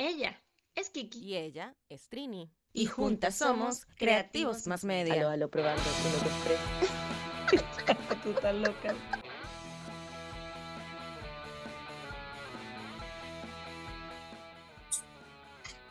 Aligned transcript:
Ella 0.00 0.40
es 0.76 0.90
Kiki. 0.90 1.18
Y 1.18 1.36
ella 1.36 1.74
es 1.88 2.08
Trini. 2.08 2.48
Y 2.72 2.86
juntas 2.86 3.34
somos 3.34 3.84
Creativos 3.96 4.68
Más 4.68 4.84
Media. 4.84 5.14
Aló, 5.14 5.30
aló, 5.30 5.48
probando. 5.50 5.82
Uno, 5.82 6.18
dos, 6.22 6.44
tres. 6.44 8.20
Tú 8.22 8.30
estás 8.30 8.54
loca. 8.54 8.94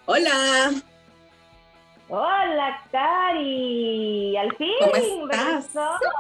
Hola, 0.06 0.72
Hola, 2.08 2.88
Cari. 2.90 4.38
Al 4.38 4.56
fin 4.56 4.72
¿Cómo 4.80 4.96
estás? 4.96 5.70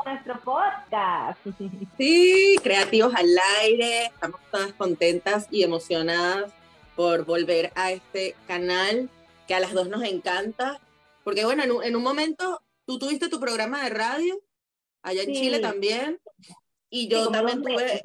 nuestro 0.05 0.41
podcast. 0.41 1.39
sí, 1.97 2.57
creativos 2.61 3.15
al 3.15 3.27
aire, 3.61 4.07
estamos 4.07 4.41
todas 4.51 4.73
contentas 4.73 5.47
y 5.49 5.63
emocionadas 5.63 6.51
por 6.97 7.23
volver 7.25 7.71
a 7.75 7.91
este 7.93 8.35
canal 8.47 9.09
que 9.47 9.53
a 9.55 9.61
las 9.61 9.71
dos 9.73 9.87
nos 9.87 10.03
encanta, 10.03 10.81
porque 11.23 11.45
bueno, 11.45 11.63
en 11.63 11.71
un, 11.71 11.83
en 11.83 11.95
un 11.95 12.03
momento 12.03 12.61
tú 12.85 12.99
tuviste 12.99 13.29
tu 13.29 13.39
programa 13.39 13.83
de 13.83 13.89
radio, 13.91 14.41
allá 15.03 15.21
en 15.21 15.27
Sí. 15.33 15.35
Chile 15.41 15.59
también, 15.59 16.19
y 16.89 17.07
yo 17.07 17.25
Sí, 17.27 17.31
también 17.31 17.61
tuve, 17.61 18.01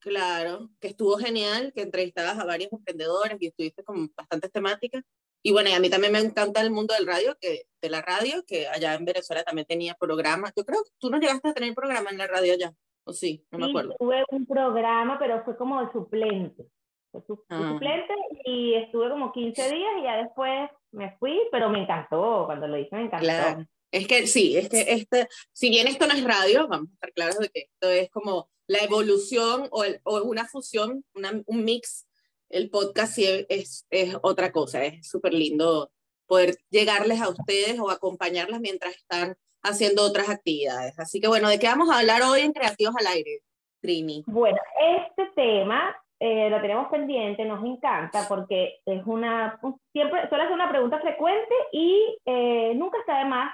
claro, 0.00 0.70
que 0.80 0.88
estuvo 0.88 1.16
genial, 1.18 1.72
que 1.74 1.82
entrevistabas 1.82 2.38
a 2.38 2.44
varios 2.44 2.72
emprendedores 2.72 3.36
y 3.40 3.46
estuviste 3.48 3.84
con 3.84 4.10
bastantes 4.16 4.50
temáticas. 4.50 5.04
Y 5.44 5.52
bueno, 5.52 5.70
y 5.70 5.72
a 5.72 5.80
mí 5.80 5.90
también 5.90 6.12
me 6.12 6.20
encanta 6.20 6.60
el 6.60 6.70
mundo 6.70 6.94
del 6.94 7.06
radio, 7.06 7.36
que, 7.40 7.62
de 7.80 7.90
la 7.90 8.00
radio, 8.00 8.44
que 8.46 8.68
allá 8.68 8.94
en 8.94 9.04
Venezuela 9.04 9.42
también 9.42 9.66
tenía 9.66 9.94
programas. 9.94 10.52
Yo 10.56 10.64
creo 10.64 10.82
que 10.84 10.90
tú 10.98 11.10
no 11.10 11.18
llegaste 11.18 11.48
a 11.48 11.52
tener 11.54 11.74
programa 11.74 12.10
en 12.10 12.18
la 12.18 12.28
radio 12.28 12.52
allá, 12.54 12.72
¿o 13.04 13.12
sí? 13.12 13.44
No 13.50 13.58
me 13.58 13.64
Sí, 13.66 13.70
acuerdo. 13.70 13.96
tuve 13.98 14.24
un 14.30 14.46
programa, 14.46 15.18
pero 15.18 15.44
fue 15.44 15.56
como 15.56 15.84
de 15.84 15.92
suplente. 15.92 16.66
Fue 17.12 17.22
su- 17.26 17.44
Ah. 17.50 17.72
suplente 17.72 18.14
y 18.46 18.74
estuve 18.74 19.10
como 19.10 19.30
15 19.32 19.70
días 19.70 19.90
y 20.00 20.02
ya 20.02 20.16
después 20.16 20.70
me 20.92 21.14
fui, 21.18 21.38
pero 21.52 21.68
me 21.68 21.82
encantó. 21.82 22.44
Cuando 22.46 22.66
lo 22.66 22.78
hice 22.78 22.96
me 22.96 23.02
encantó. 23.02 23.24
Claro. 23.24 23.66
Es 23.90 24.08
que 24.08 24.26
sí, 24.26 24.56
es 24.56 24.70
que 24.70 24.80
este, 24.88 25.28
si 25.52 25.68
bien 25.68 25.86
esto 25.86 26.06
no 26.06 26.14
es 26.14 26.24
radio, 26.24 26.66
vamos 26.66 26.88
a 26.88 26.94
estar 26.94 27.12
claros 27.12 27.38
de 27.38 27.48
que 27.50 27.60
esto 27.60 27.90
es 27.90 28.10
como 28.10 28.48
la 28.66 28.78
evolución 28.78 29.68
o, 29.70 29.84
el- 29.84 30.00
o 30.04 30.22
una 30.22 30.46
fusión, 30.46 31.04
una- 31.14 31.42
un 31.46 31.64
mix. 31.64 32.06
El 32.48 32.70
podcast 32.70 33.14
sí 33.14 33.26
es, 33.48 33.86
es 33.90 34.16
otra 34.22 34.50
cosa, 34.52 34.82
es 34.84 35.06
súper 35.08 35.34
lindo 35.34 35.90
poder 36.26 36.56
llegarles 36.70 37.20
a 37.20 37.28
ustedes 37.28 37.78
o 37.80 37.90
acompañarlas 37.90 38.60
mientras 38.60 38.94
están 38.96 39.36
haciendo 39.62 40.02
otras 40.02 40.30
actividades. 40.30 40.98
Así 40.98 41.20
que 41.20 41.28
bueno, 41.28 41.48
¿de 41.50 41.58
qué 41.58 41.66
vamos 41.66 41.90
a 41.90 41.98
hablar 41.98 42.22
hoy 42.22 42.40
en 42.40 42.52
Creativos 42.52 42.94
al 42.98 43.06
Aire, 43.08 43.40
Trini? 43.82 44.22
Bueno, 44.26 44.58
este 44.78 45.26
tema 45.34 45.94
eh, 46.24 46.48
lo 46.50 46.60
tenemos 46.60 46.88
pendiente, 46.88 47.44
nos 47.44 47.64
encanta 47.64 48.26
porque 48.28 48.80
es 48.86 49.02
una, 49.06 49.58
siempre 49.92 50.28
suele 50.28 50.44
ser 50.44 50.52
una 50.52 50.70
pregunta 50.70 51.00
frecuente 51.00 51.54
y 51.72 52.16
eh, 52.24 52.74
nunca 52.76 52.98
está 52.98 53.18
de 53.18 53.24
más 53.24 53.52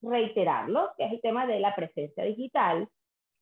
reiterarlo, 0.00 0.92
que 0.96 1.04
es 1.04 1.12
el 1.12 1.20
tema 1.20 1.46
de 1.46 1.60
la 1.60 1.74
presencia 1.74 2.24
digital. 2.24 2.88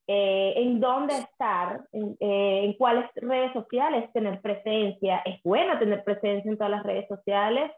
eh, 0.07 0.55
en 0.57 0.81
dónde 0.81 1.15
estar, 1.17 1.81
en, 1.93 2.17
eh, 2.21 2.65
en 2.65 2.75
cuáles 2.75 3.07
redes 3.15 3.53
sociales 3.53 4.13
tener 4.13 4.41
presencia. 4.41 5.23
Es 5.25 5.43
bueno 5.43 5.79
tener 5.79 6.05
presencia 6.05 6.51
en 6.51 6.59
todas 6.59 6.71
las 6.73 6.83
redes 6.83 7.09
sociales. 7.09 7.71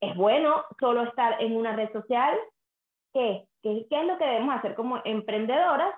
Es 0.00 0.14
bueno 0.16 0.64
solo 0.78 1.02
estar 1.04 1.42
en 1.42 1.56
una 1.56 1.74
red 1.74 1.90
social. 1.92 2.36
¿Qué? 3.12 3.46
¿Qué, 3.62 3.86
qué 3.90 4.00
es 4.00 4.06
lo 4.06 4.18
que 4.18 4.24
debemos 4.26 4.54
hacer 4.56 4.74
como 4.74 5.00
emprendedoras 5.04 5.94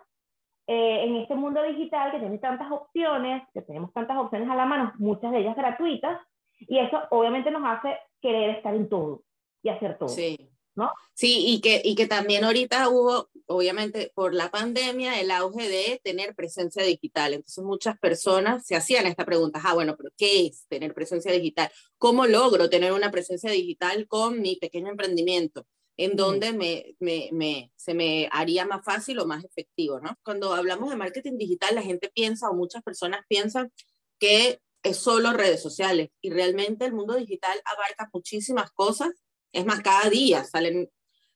eh, 0.66 1.04
en 1.04 1.16
este 1.16 1.34
mundo 1.34 1.62
digital 1.62 2.10
que 2.10 2.18
tiene 2.18 2.38
tantas 2.38 2.70
opciones, 2.70 3.42
que 3.52 3.62
tenemos 3.62 3.92
tantas 3.92 4.16
opciones 4.16 4.48
a 4.48 4.54
la 4.54 4.64
mano, 4.64 4.92
muchas 4.98 5.32
de 5.32 5.40
ellas 5.40 5.56
gratuitas, 5.56 6.20
y 6.58 6.78
eso 6.78 7.02
obviamente 7.10 7.50
nos 7.50 7.62
hace 7.64 7.98
querer 8.20 8.50
estar 8.50 8.74
en 8.74 8.88
todo 8.88 9.22
y 9.62 9.68
hacer 9.68 9.98
todo. 9.98 10.08
Sí. 10.08 10.50
¿no? 10.74 10.92
Sí, 11.14 11.44
y 11.46 11.60
que, 11.60 11.80
y 11.84 11.94
que 11.94 12.06
también 12.06 12.44
ahorita 12.44 12.88
hubo, 12.88 13.30
obviamente, 13.46 14.10
por 14.14 14.34
la 14.34 14.50
pandemia, 14.50 15.20
el 15.20 15.30
auge 15.30 15.68
de 15.68 16.00
tener 16.02 16.34
presencia 16.34 16.83
digital. 16.83 17.34
Entonces, 17.34 17.62
muchas 17.62 17.98
personas 17.98 18.66
se 18.66 18.74
hacían 18.74 19.06
esta 19.06 19.24
pregunta, 19.24 19.60
ah, 19.64 19.74
bueno, 19.74 19.96
pero 19.96 20.10
¿qué 20.16 20.46
es 20.46 20.66
tener 20.68 20.92
presencia 20.94 21.33
digital? 21.33 21.70
¿Cómo 21.98 22.27
logro 22.27 22.68
tener 22.68 22.92
una 22.92 23.10
presencia 23.10 23.50
digital 23.50 24.06
con 24.08 24.40
mi 24.40 24.56
pequeño 24.56 24.89
emprendimiento? 24.90 25.66
¿En 25.96 26.16
dónde 26.16 26.52
me, 26.52 26.96
me, 26.98 27.28
me, 27.32 27.72
se 27.77 27.94
me 27.94 28.28
haría 28.32 28.66
más 28.66 28.84
fácil 28.84 29.18
o 29.20 29.27
más 29.27 29.44
efectivo? 29.44 30.00
¿no? 30.00 30.18
Cuando 30.24 30.52
hablamos 30.52 30.90
de 30.90 30.96
marketing 30.96 31.38
digital, 31.38 31.74
la 31.74 31.82
gente 31.82 32.10
piensa, 32.12 32.50
o 32.50 32.55
muchas 32.55 32.82
personas 32.82 33.20
piensan, 33.28 33.72
que 34.18 34.60
es 34.83 34.96
solo 34.96 35.33
redes 35.33 35.62
sociales, 35.62 36.10
y 36.20 36.30
realmente 36.30 36.84
el 36.84 36.92
mundo 36.92 37.14
digital 37.14 37.60
abarca 37.64 38.10
muchísimas 38.12 38.70
cosas 38.72 39.10
es 39.54 39.64
más, 39.64 39.80
cada 39.80 40.10
día 40.10 40.44
salen, 40.44 40.90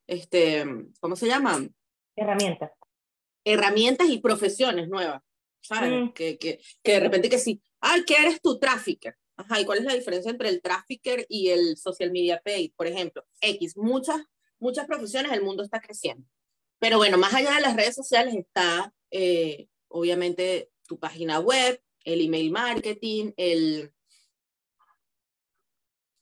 este, 0.07 0.65
¿cómo 1.01 1.15
se 1.15 1.29
llaman? 1.29 1.73
Herramientas. 2.17 2.73
Herramientas 3.45 4.09
y 4.11 4.19
profesiones 4.19 4.89
nuevas, 4.89 5.23
¿sabes? 5.61 5.93
Mm. 5.93 6.13
Que, 6.13 6.37
que, 6.37 6.61
que 6.83 6.93
de 6.93 7.01
repente 7.01 7.31
que 7.31 7.39
sí, 7.39 7.63
ay, 7.81 8.03
¿qué 8.05 8.17
eres 8.17 8.43
tu 8.43 8.59
trafficker? 8.59 9.15
Ajá, 9.37 9.61
¿y 9.61 9.65
cuál 9.65 9.79
es 9.79 9.85
la 9.85 9.95
diferencia 9.95 10.33
entre 10.33 10.49
el 10.49 10.61
trafficker 10.61 11.25
y 11.29 11.51
el 11.51 11.77
social 11.77 12.11
media 12.11 12.43
paid, 12.45 12.73
por 12.77 12.89
ejemplo? 12.89 13.25
X, 13.41 13.77
muchas, 13.77 14.21
muchas 14.61 14.87
profesiones, 14.87 15.33
el 15.33 15.43
mundo 15.43 15.63
está 15.63 15.81
creciendo. 15.81 16.25
Pero 16.79 16.97
bueno, 16.99 17.19
más 17.19 17.35
allá 17.35 17.53
de 17.55 17.61
las 17.61 17.77
redes 17.77 17.95
sociales 17.95 18.35
está, 18.35 18.93
eh, 19.11 19.69
obviamente, 19.89 20.71
tu 20.87 20.99
página 20.99 21.41
web, 21.41 21.81
el 22.05 22.21
email 22.25 22.51
marketing, 22.51 23.33
el, 23.37 23.93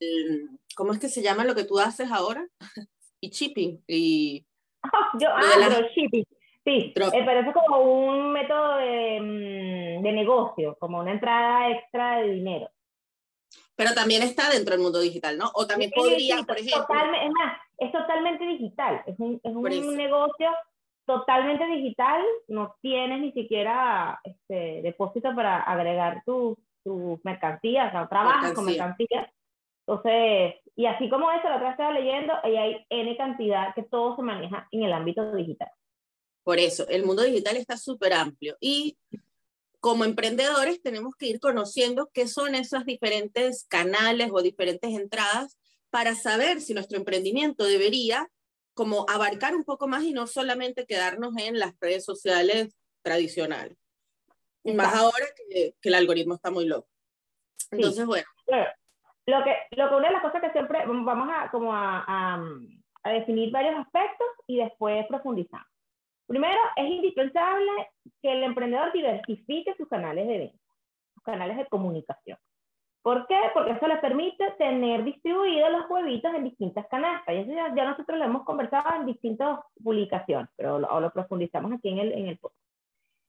el- 0.01 0.49
¿cómo 0.75 0.93
es 0.93 0.99
que 0.99 1.09
se 1.09 1.23
llama 1.23 1.45
lo 1.45 1.55
que 1.55 1.65
tú 1.65 1.79
haces 1.79 2.11
ahora? 2.11 2.47
y 3.21 3.31
shipping, 3.31 3.83
y 3.87 4.47
Yo, 5.21 5.29
ah, 5.31 5.69
dropshipping. 5.69 6.25
Sí, 6.65 6.93
Drop. 6.97 7.15
eh, 7.15 7.23
pero 7.25 7.41
eso 7.41 7.51
es 7.51 7.55
como 7.55 7.81
un 7.81 8.33
método 8.33 8.77
de, 8.79 9.21
mm, 9.21 10.03
de 10.03 10.13
negocio, 10.13 10.77
como 10.81 10.99
una 10.99 11.13
entrada 11.13 11.71
extra 11.71 12.19
de 12.19 12.33
dinero. 12.33 12.69
Pero 13.77 13.95
también 13.95 14.23
está 14.23 14.51
dentro 14.51 14.75
del 14.75 14.83
mundo 14.83 14.99
digital, 15.01 15.39
¿no? 15.39 15.51
O 15.55 15.67
también 15.67 15.91
Sí, 15.95 16.01
podría, 16.01 16.39
sí, 16.39 16.45
por 16.45 16.59
ejemplo, 16.59 16.87
es 17.23 17.31
más, 17.33 17.59
es 17.79 17.93
totalmente 17.93 18.45
digital. 18.47 19.03
Es 19.07 19.19
un, 19.21 19.41
es 19.45 19.55
un 19.55 19.97
negocio 19.97 20.51
totalmente 21.07 21.67
digital. 21.67 22.23
No 22.49 22.75
tienes 22.81 23.21
ni 23.21 23.33
siquiera 23.33 24.19
este, 24.25 24.83
depósito 24.83 25.35
para 25.35 25.61
agregar 25.61 26.23
tus 26.25 26.57
tus 26.83 27.19
mercancías, 27.25 27.89
o 27.89 27.91
sea, 27.91 28.09
trabajas 28.09 28.53
con 28.53 28.65
Mercancía. 28.65 29.07
mercancías. 29.09 29.31
Entonces, 29.89 30.55
y 30.77 30.87
así 30.87 31.09
como 31.11 31.33
eso, 31.33 31.49
la 31.49 31.57
otra 31.57 31.73
estaba 31.73 31.93
leyendo, 31.93 32.33
y 32.45 32.57
hay 32.57 32.87
N 32.91 33.17
cantidad 33.17 33.75
que 33.75 33.83
todo 33.83 34.15
se 34.15 34.23
maneja 34.23 34.69
en 34.71 34.85
el 34.85 34.93
ámbito 34.93 35.33
digital. 35.35 35.69
por 36.45 36.61
eso, 36.61 36.87
el 36.89 37.05
mundo 37.05 37.25
digital 37.25 37.57
está 37.57 37.77
súper 37.77 38.13
amplio 38.13 38.57
y 38.61 38.97
como 39.81 40.05
emprendedores 40.05 40.83
tenemos 40.83 41.15
que 41.17 41.27
ir 41.27 41.41
conociendo 41.41 42.11
qué 42.13 42.27
son 42.27 42.55
esos 42.55 42.85
diferentes 42.85 43.65
canales 43.69 44.31
o 44.33 44.43
diferentes 44.43 44.91
entradas 44.91 45.59
para 45.91 46.15
saber 46.15 46.61
si 46.61 46.75
nuestro 46.75 46.99
emprendimiento 46.99 47.65
debería 47.65 48.29
como 48.75 49.07
abarcar 49.09 49.55
un 49.55 49.65
poco 49.65 49.89
más 49.89 50.03
y 50.03 50.13
no 50.13 50.27
solamente 50.27 50.87
quedarnos 50.87 51.37
en 51.39 51.59
las 51.59 51.75
redes 51.81 52.05
sociales 52.05 52.77
tradicionales. 53.03 53.79
Y 54.65 54.75
más 54.75 54.95
ahora 54.95 55.27
que, 55.49 55.75
que 55.81 55.89
el 55.89 55.95
algoritmo 55.95 56.35
está 56.35 56.51
muy 56.51 56.67
loco. 56.67 56.89
Entonces, 57.71 58.05
bueno, 58.05 58.27
Claro. 58.47 58.71
Lo 59.27 59.43
que, 59.43 59.57
lo 59.73 59.89
que 59.89 59.95
una 59.97 60.07
de 60.09 60.13
las 60.15 60.23
cosas 60.23 60.41
que 60.41 60.53
siempre 60.53 60.85
vamos 60.87 61.29
a, 61.33 61.51
como 61.51 61.75
a, 61.75 62.05
a, 62.07 62.45
a 63.03 63.11
definir 63.11 63.51
varios 63.51 63.75
aspectos 63.77 64.27
y 64.47 64.59
después 64.59 65.05
profundizamos. 65.09 65.67
Primero, 66.27 66.59
es 66.77 66.91
indispensable 66.91 67.71
que 68.21 68.33
el 68.33 68.43
emprendedor 68.43 68.93
diversifique 68.93 69.75
sus 69.77 69.89
canales 69.89 70.27
de 70.27 70.39
venta, 70.39 70.75
sus 71.15 71.23
canales 71.23 71.57
de 71.57 71.67
comunicación. 71.67 72.39
¿Por 73.03 73.25
qué? 73.29 73.39
Porque 73.55 73.71
eso 73.71 73.87
le 73.87 73.99
permite 73.99 74.51
tener 74.59 75.05
distribuidos 75.05 75.71
los 75.71 75.89
huevitos 75.89 76.35
en 76.35 76.43
distintas 76.43 76.89
canastas. 76.89 77.37
Y 77.37 77.39
eso 77.39 77.53
ya, 77.53 77.73
ya 77.73 77.85
nosotros 77.85 78.19
lo 78.19 78.25
hemos 78.25 78.45
conversado 78.45 78.97
en 78.97 79.07
distintas 79.07 79.61
publicaciones, 79.81 80.49
pero 80.57 80.81
lo, 80.81 81.01
lo 81.01 81.11
profundizamos 81.13 81.73
aquí 81.73 81.91
en 81.91 81.99
el, 81.99 82.13
en 82.13 82.27
el 82.27 82.39
podcast. 82.39 82.61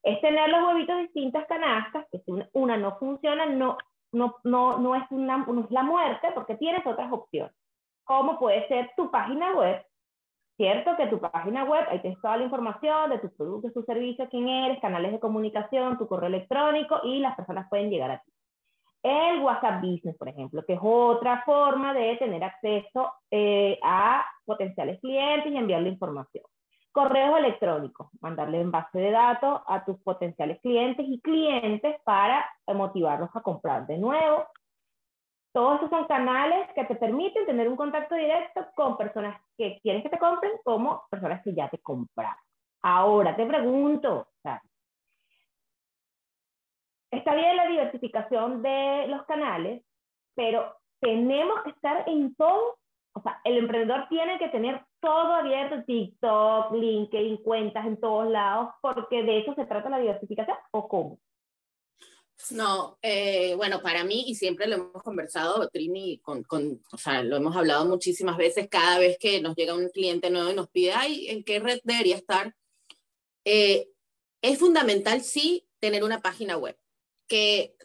Es 0.01 0.19
tener 0.21 0.49
los 0.49 0.65
huevitos 0.65 0.95
en 0.95 1.03
distintas 1.03 1.45
canastas, 1.45 2.07
que 2.11 2.17
si 2.19 2.31
una, 2.31 2.49
una 2.53 2.77
no 2.77 2.97
funciona, 2.97 3.45
no, 3.45 3.77
no, 4.13 4.37
no, 4.43 4.79
no, 4.79 4.95
es 4.95 5.03
una, 5.11 5.37
no 5.45 5.61
es 5.61 5.69
la 5.69 5.83
muerte 5.83 6.29
porque 6.33 6.55
tienes 6.55 6.83
otras 6.83 7.11
opciones. 7.11 7.53
Como 8.03 8.39
puede 8.39 8.67
ser 8.69 8.89
tu 8.97 9.11
página 9.11 9.53
web, 9.53 9.85
¿cierto? 10.57 10.97
Que 10.97 11.07
tu 11.07 11.19
página 11.19 11.63
web, 11.63 11.85
ahí 11.89 11.99
tienes 11.99 12.19
toda 12.19 12.37
la 12.37 12.43
información 12.43 13.11
de 13.11 13.19
tus 13.19 13.31
productos, 13.33 13.73
tus 13.73 13.85
servicios, 13.85 14.27
quién 14.29 14.49
eres, 14.49 14.81
canales 14.81 15.11
de 15.11 15.19
comunicación, 15.19 15.97
tu 15.97 16.07
correo 16.07 16.27
electrónico 16.27 16.99
y 17.03 17.19
las 17.19 17.35
personas 17.35 17.67
pueden 17.69 17.89
llegar 17.89 18.11
a 18.11 18.19
ti. 18.19 18.31
El 19.03 19.39
WhatsApp 19.41 19.81
Business, 19.81 20.17
por 20.17 20.27
ejemplo, 20.27 20.63
que 20.65 20.73
es 20.73 20.79
otra 20.81 21.43
forma 21.45 21.93
de 21.93 22.17
tener 22.17 22.43
acceso 22.43 23.13
eh, 23.29 23.79
a 23.83 24.25
potenciales 24.43 24.99
clientes 24.99 25.53
y 25.53 25.55
enviarle 25.55 25.89
información. 25.89 26.43
Correos 26.91 27.37
electrónicos, 27.37 28.07
mandarle 28.21 28.59
en 28.59 28.71
base 28.71 28.97
de 28.97 29.11
datos 29.11 29.61
a 29.67 29.85
tus 29.85 30.01
potenciales 30.01 30.59
clientes 30.61 31.05
y 31.07 31.21
clientes 31.21 32.01
para 32.03 32.43
motivarlos 32.73 33.29
a 33.35 33.41
comprar 33.41 33.85
de 33.85 33.99
nuevo. 33.99 34.47
Todos 35.57 35.81
estos 35.81 35.89
son 35.89 36.05
canales 36.05 36.69
que 36.75 36.85
te 36.85 36.93
permiten 36.93 37.47
tener 37.47 37.67
un 37.67 37.75
contacto 37.75 38.13
directo 38.13 38.63
con 38.75 38.95
personas 38.95 39.41
que 39.57 39.79
quieres 39.81 40.03
que 40.03 40.09
te 40.09 40.19
compren 40.19 40.51
como 40.63 41.07
personas 41.09 41.41
que 41.41 41.55
ya 41.55 41.67
te 41.67 41.79
compraron. 41.79 42.37
Ahora 42.83 43.35
te 43.35 43.43
pregunto, 43.43 44.27
está 47.09 47.33
bien 47.33 47.55
la 47.55 47.65
diversificación 47.65 48.61
de 48.61 49.07
los 49.07 49.25
canales, 49.25 49.83
pero 50.35 50.75
tenemos 50.99 51.63
que 51.63 51.71
estar 51.71 52.07
en 52.07 52.35
todo. 52.35 52.77
O 53.13 53.21
sea, 53.23 53.41
el 53.43 53.57
emprendedor 53.57 54.07
tiene 54.09 54.37
que 54.37 54.49
tener 54.49 54.85
todo 54.99 55.33
abierto, 55.33 55.83
TikTok, 55.85 56.71
LinkedIn, 56.73 57.37
cuentas 57.37 57.83
en 57.87 57.99
todos 57.99 58.29
lados, 58.29 58.75
porque 58.79 59.23
de 59.23 59.39
eso 59.39 59.55
se 59.55 59.65
trata 59.65 59.89
la 59.89 59.97
diversificación, 59.97 60.55
¿o 60.69 60.87
cómo? 60.87 61.17
No, 62.51 62.97
eh, 63.01 63.55
bueno, 63.55 63.81
para 63.81 64.03
mí, 64.03 64.23
y 64.27 64.35
siempre 64.35 64.67
lo 64.67 64.75
hemos 64.75 65.03
conversado, 65.03 65.67
Trini, 65.69 66.19
con, 66.19 66.43
con, 66.43 66.81
o 66.91 66.97
sea, 66.97 67.23
lo 67.23 67.35
hemos 67.35 67.55
hablado 67.55 67.85
muchísimas 67.85 68.37
veces, 68.37 68.67
cada 68.69 68.99
vez 68.99 69.17
que 69.19 69.41
nos 69.41 69.55
llega 69.55 69.73
un 69.75 69.89
cliente 69.89 70.29
nuevo 70.29 70.51
y 70.51 70.55
nos 70.55 70.69
pide, 70.69 70.93
¿en 71.31 71.43
qué 71.43 71.59
red 71.59 71.79
debería 71.83 72.15
estar? 72.15 72.55
Eh, 73.43 73.89
es 74.41 74.59
fundamental, 74.59 75.21
sí, 75.23 75.67
tener 75.79 76.03
una 76.03 76.21
página 76.21 76.57
web, 76.57 76.77
que 77.27 77.75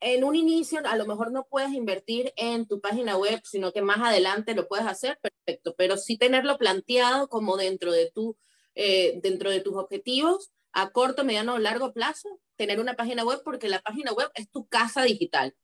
en 0.00 0.24
un 0.24 0.36
inicio 0.36 0.80
a 0.84 0.96
lo 0.96 1.06
mejor 1.06 1.32
no 1.32 1.46
puedes 1.50 1.72
invertir 1.72 2.32
en 2.36 2.66
tu 2.66 2.80
página 2.80 3.16
web, 3.16 3.40
sino 3.44 3.72
que 3.72 3.82
más 3.82 3.98
adelante 3.98 4.54
lo 4.54 4.68
puedes 4.68 4.86
hacer, 4.86 5.18
perfecto, 5.20 5.74
pero 5.76 5.96
sí 5.96 6.16
tenerlo 6.16 6.58
planteado 6.58 7.28
como 7.28 7.56
dentro 7.56 7.92
de, 7.92 8.10
tu, 8.10 8.36
eh, 8.74 9.18
dentro 9.22 9.50
de 9.50 9.60
tus 9.60 9.74
objetivos 9.74 10.52
a 10.72 10.90
corto, 10.90 11.24
mediano 11.24 11.54
o 11.54 11.58
largo 11.58 11.92
plazo, 11.92 12.40
tener 12.56 12.80
una 12.80 12.94
página 12.94 13.24
web 13.24 13.42
porque 13.44 13.68
la 13.68 13.80
página 13.80 14.12
web 14.12 14.30
es 14.34 14.50
tu 14.50 14.66
casa 14.66 15.02
digital, 15.02 15.54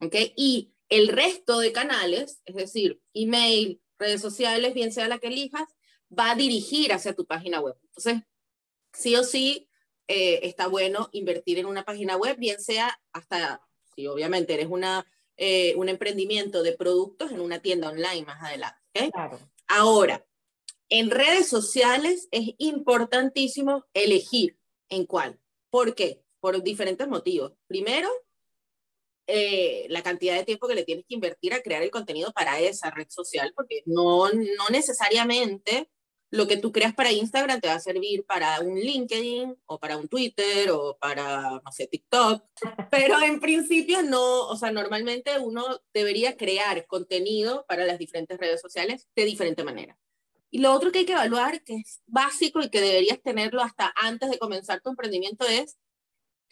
¿ok? 0.00 0.14
Y 0.36 0.72
el 0.88 1.08
resto 1.08 1.58
de 1.58 1.72
canales, 1.72 2.42
es 2.44 2.54
decir, 2.54 3.00
email, 3.14 3.80
redes 3.98 4.20
sociales, 4.20 4.74
bien 4.74 4.92
sea 4.92 5.08
la 5.08 5.18
que 5.18 5.28
elijas, 5.28 5.66
va 6.16 6.32
a 6.32 6.34
dirigir 6.34 6.92
hacia 6.92 7.14
tu 7.14 7.26
página 7.26 7.60
web. 7.60 7.76
Entonces, 7.82 8.22
sí 8.92 9.16
o 9.16 9.24
sí, 9.24 9.70
eh, 10.08 10.40
está 10.42 10.66
bueno 10.66 11.08
invertir 11.12 11.58
en 11.58 11.66
una 11.66 11.84
página 11.84 12.16
web, 12.16 12.36
bien 12.38 12.60
sea 12.60 13.00
hasta, 13.12 13.62
si 13.94 14.06
obviamente 14.06 14.54
eres 14.54 14.66
una, 14.68 15.06
eh, 15.36 15.74
un 15.76 15.88
emprendimiento 15.88 16.62
de 16.62 16.72
productos 16.72 17.32
en 17.32 17.40
una 17.40 17.60
tienda 17.60 17.88
online 17.88 18.26
más 18.26 18.42
adelante. 18.42 19.10
Claro. 19.12 19.38
Ahora, 19.68 20.26
en 20.90 21.10
redes 21.10 21.48
sociales 21.48 22.28
es 22.30 22.50
importantísimo 22.58 23.86
elegir 23.94 24.58
en 24.90 25.06
cuál. 25.06 25.40
¿Por 25.70 25.94
qué? 25.94 26.21
Por 26.42 26.60
diferentes 26.60 27.06
motivos. 27.06 27.52
Primero, 27.68 28.10
eh, 29.28 29.86
la 29.90 30.02
cantidad 30.02 30.34
de 30.34 30.44
tiempo 30.44 30.66
que 30.66 30.74
le 30.74 30.82
tienes 30.82 31.04
que 31.06 31.14
invertir 31.14 31.54
a 31.54 31.62
crear 31.62 31.84
el 31.84 31.92
contenido 31.92 32.32
para 32.32 32.58
esa 32.58 32.90
red 32.90 33.06
social, 33.08 33.52
porque 33.54 33.84
no, 33.86 34.28
no 34.28 34.68
necesariamente 34.70 35.88
lo 36.30 36.48
que 36.48 36.56
tú 36.56 36.72
creas 36.72 36.94
para 36.94 37.12
Instagram 37.12 37.60
te 37.60 37.68
va 37.68 37.74
a 37.74 37.80
servir 37.80 38.24
para 38.24 38.58
un 38.60 38.74
LinkedIn 38.74 39.54
o 39.66 39.78
para 39.78 39.96
un 39.98 40.08
Twitter 40.08 40.70
o 40.72 40.96
para, 40.98 41.60
no 41.64 41.70
sé, 41.70 41.86
TikTok. 41.86 42.42
Pero 42.90 43.22
en 43.22 43.38
principio 43.38 44.02
no, 44.02 44.48
o 44.48 44.56
sea, 44.56 44.72
normalmente 44.72 45.38
uno 45.38 45.64
debería 45.94 46.36
crear 46.36 46.88
contenido 46.88 47.64
para 47.68 47.84
las 47.84 47.98
diferentes 47.98 48.36
redes 48.36 48.60
sociales 48.60 49.08
de 49.14 49.24
diferente 49.26 49.62
manera. 49.62 49.96
Y 50.50 50.58
lo 50.58 50.72
otro 50.72 50.90
que 50.90 51.00
hay 51.00 51.06
que 51.06 51.12
evaluar, 51.12 51.62
que 51.62 51.76
es 51.76 52.00
básico 52.06 52.60
y 52.60 52.70
que 52.70 52.80
deberías 52.80 53.22
tenerlo 53.22 53.62
hasta 53.62 53.92
antes 53.94 54.30
de 54.30 54.38
comenzar 54.38 54.80
tu 54.80 54.90
emprendimiento, 54.90 55.46
es 55.46 55.78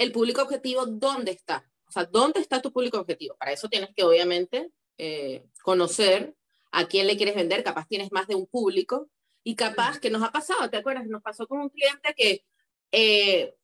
el 0.01 0.13
público 0.13 0.41
objetivo, 0.41 0.87
¿dónde 0.87 1.33
está? 1.33 1.71
O 1.87 1.93
sea, 1.93 2.07
¿dónde 2.07 2.41
está 2.41 2.63
tu 2.63 2.73
público 2.73 2.99
objetivo? 2.99 3.37
Para 3.37 3.53
eso 3.53 3.69
tienes 3.69 3.91
que, 3.95 4.03
obviamente, 4.03 4.73
eh, 4.97 5.45
conocer 5.63 6.35
a 6.73 6.89
quién 6.89 7.07
le 7.07 7.19
quieres 7.19 7.35
vender. 7.35 7.63
Capaz 7.63 7.87
tienes 7.87 8.11
más 8.11 8.27
de 8.27 8.35
un 8.35 8.47
público 8.47 9.11
y 9.45 9.57
capaz 9.57 10.01
que 10.01 10.09
nos 10.09 10.23
ha 10.23 10.33
pasado, 10.33 10.71
¿te 10.71 10.79
acuerdas? 10.79 11.07
Nos 11.07 11.21
pasó 11.21 11.47
con 11.47 11.61
un 11.61 11.69
cliente 11.69 12.15
que 12.17 12.47
eh, 12.93 13.55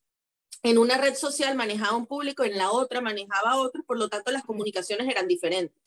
en 0.62 0.76
una 0.76 0.98
red 0.98 1.14
social 1.14 1.56
manejaba 1.56 1.96
un 1.96 2.06
público, 2.06 2.44
en 2.44 2.58
la 2.58 2.70
otra 2.70 3.00
manejaba 3.00 3.56
otro, 3.56 3.82
por 3.84 3.98
lo 3.98 4.10
tanto 4.10 4.30
las 4.30 4.44
comunicaciones 4.44 5.08
eran 5.08 5.26
diferentes. 5.26 5.82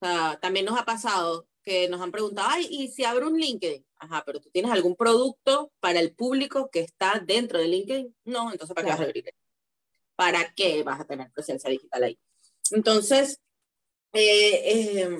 O 0.00 0.06
sea, 0.06 0.38
también 0.40 0.64
nos 0.66 0.78
ha 0.78 0.84
pasado 0.84 1.48
que 1.64 1.88
nos 1.88 2.00
han 2.00 2.12
preguntado, 2.12 2.48
ay, 2.50 2.68
¿y 2.70 2.88
si 2.88 3.02
abro 3.02 3.26
un 3.28 3.38
LinkedIn? 3.38 3.84
Ajá, 3.96 4.22
pero 4.24 4.40
tú 4.40 4.48
tienes 4.50 4.70
algún 4.70 4.94
producto 4.94 5.72
para 5.80 5.98
el 5.98 6.14
público 6.14 6.70
que 6.70 6.80
está 6.80 7.20
dentro 7.24 7.58
de 7.58 7.66
LinkedIn? 7.66 8.16
No, 8.26 8.52
entonces 8.52 8.74
¿para 8.74 8.86
qué 8.86 8.92
vas 8.92 9.00
a 9.00 9.04
abrir? 9.04 9.34
¿Para 10.16 10.52
qué 10.54 10.82
vas 10.82 11.00
a 11.00 11.04
tener 11.04 11.30
presencia 11.32 11.70
digital 11.70 12.04
ahí? 12.04 12.18
Entonces, 12.70 13.40
eh, 14.12 14.60
eh, 14.64 15.18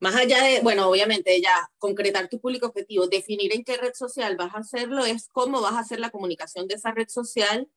más 0.00 0.16
allá 0.16 0.42
de, 0.44 0.60
bueno, 0.60 0.88
obviamente 0.88 1.40
ya 1.40 1.70
concretar 1.78 2.28
tu 2.28 2.40
público 2.40 2.66
objetivo, 2.66 3.06
definir 3.06 3.54
en 3.54 3.64
qué 3.64 3.76
red 3.76 3.94
social 3.94 4.36
vas 4.36 4.54
a 4.54 4.58
hacerlo, 4.58 5.04
es 5.04 5.28
cómo 5.32 5.62
vas 5.62 5.74
a 5.74 5.78
hacer 5.78 6.00
la 6.00 6.10
comunicación 6.10 6.68
de 6.68 6.74
esa 6.74 6.92
red 6.92 7.08
social 7.08 7.68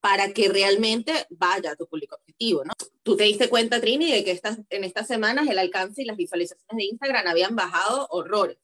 para 0.00 0.32
que 0.32 0.48
realmente 0.48 1.12
vaya 1.30 1.72
a 1.72 1.76
tu 1.76 1.86
público 1.86 2.16
objetivo, 2.16 2.64
¿no? 2.64 2.72
Tú 3.02 3.16
te 3.16 3.24
diste 3.24 3.48
cuenta, 3.48 3.80
Trini, 3.80 4.12
de 4.12 4.22
que 4.24 4.30
estas, 4.30 4.58
en 4.68 4.84
estas 4.84 5.06
semanas 5.06 5.48
el 5.48 5.58
alcance 5.58 6.02
y 6.02 6.04
las 6.04 6.16
visualizaciones 6.16 6.76
de 6.76 6.84
Instagram 6.84 7.26
habían 7.26 7.56
bajado 7.56 8.06
horrores. 8.10 8.58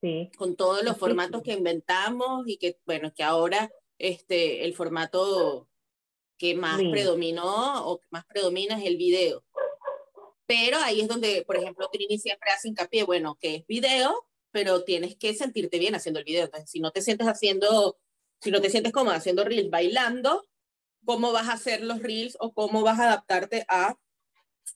Sí. 0.00 0.30
Con 0.36 0.56
todos 0.56 0.84
los 0.84 0.96
formatos 0.96 1.42
que 1.42 1.52
inventamos 1.52 2.46
y 2.46 2.58
que, 2.58 2.78
bueno, 2.86 3.12
que 3.14 3.22
ahora 3.22 3.70
este, 3.98 4.64
el 4.64 4.74
formato 4.74 5.68
que 6.38 6.54
más 6.54 6.80
predominó 6.90 7.86
o 7.86 7.98
que 7.98 8.06
más 8.10 8.24
predomina 8.26 8.78
es 8.78 8.84
el 8.84 8.96
video. 8.96 9.44
Pero 10.46 10.78
ahí 10.78 11.00
es 11.00 11.08
donde, 11.08 11.42
por 11.46 11.56
ejemplo, 11.56 11.88
Trini 11.90 12.18
siempre 12.18 12.50
hace 12.50 12.68
hincapié, 12.68 13.04
bueno, 13.04 13.36
que 13.40 13.56
es 13.56 13.66
video, 13.66 14.26
pero 14.52 14.84
tienes 14.84 15.16
que 15.16 15.34
sentirte 15.34 15.78
bien 15.78 15.94
haciendo 15.94 16.20
el 16.20 16.24
video. 16.24 16.44
Entonces, 16.44 16.70
si 16.70 16.80
no 16.80 16.92
te 16.92 17.02
sientes 17.02 17.26
haciendo, 17.26 17.98
si 18.40 18.50
no 18.50 18.60
te 18.60 18.70
sientes 18.70 18.92
cómoda 18.92 19.16
haciendo 19.16 19.44
reels 19.44 19.70
bailando, 19.70 20.46
¿cómo 21.04 21.32
vas 21.32 21.48
a 21.48 21.54
hacer 21.54 21.82
los 21.82 22.00
reels 22.00 22.36
o 22.38 22.52
cómo 22.52 22.82
vas 22.82 23.00
a 23.00 23.04
adaptarte 23.04 23.64
a 23.68 23.98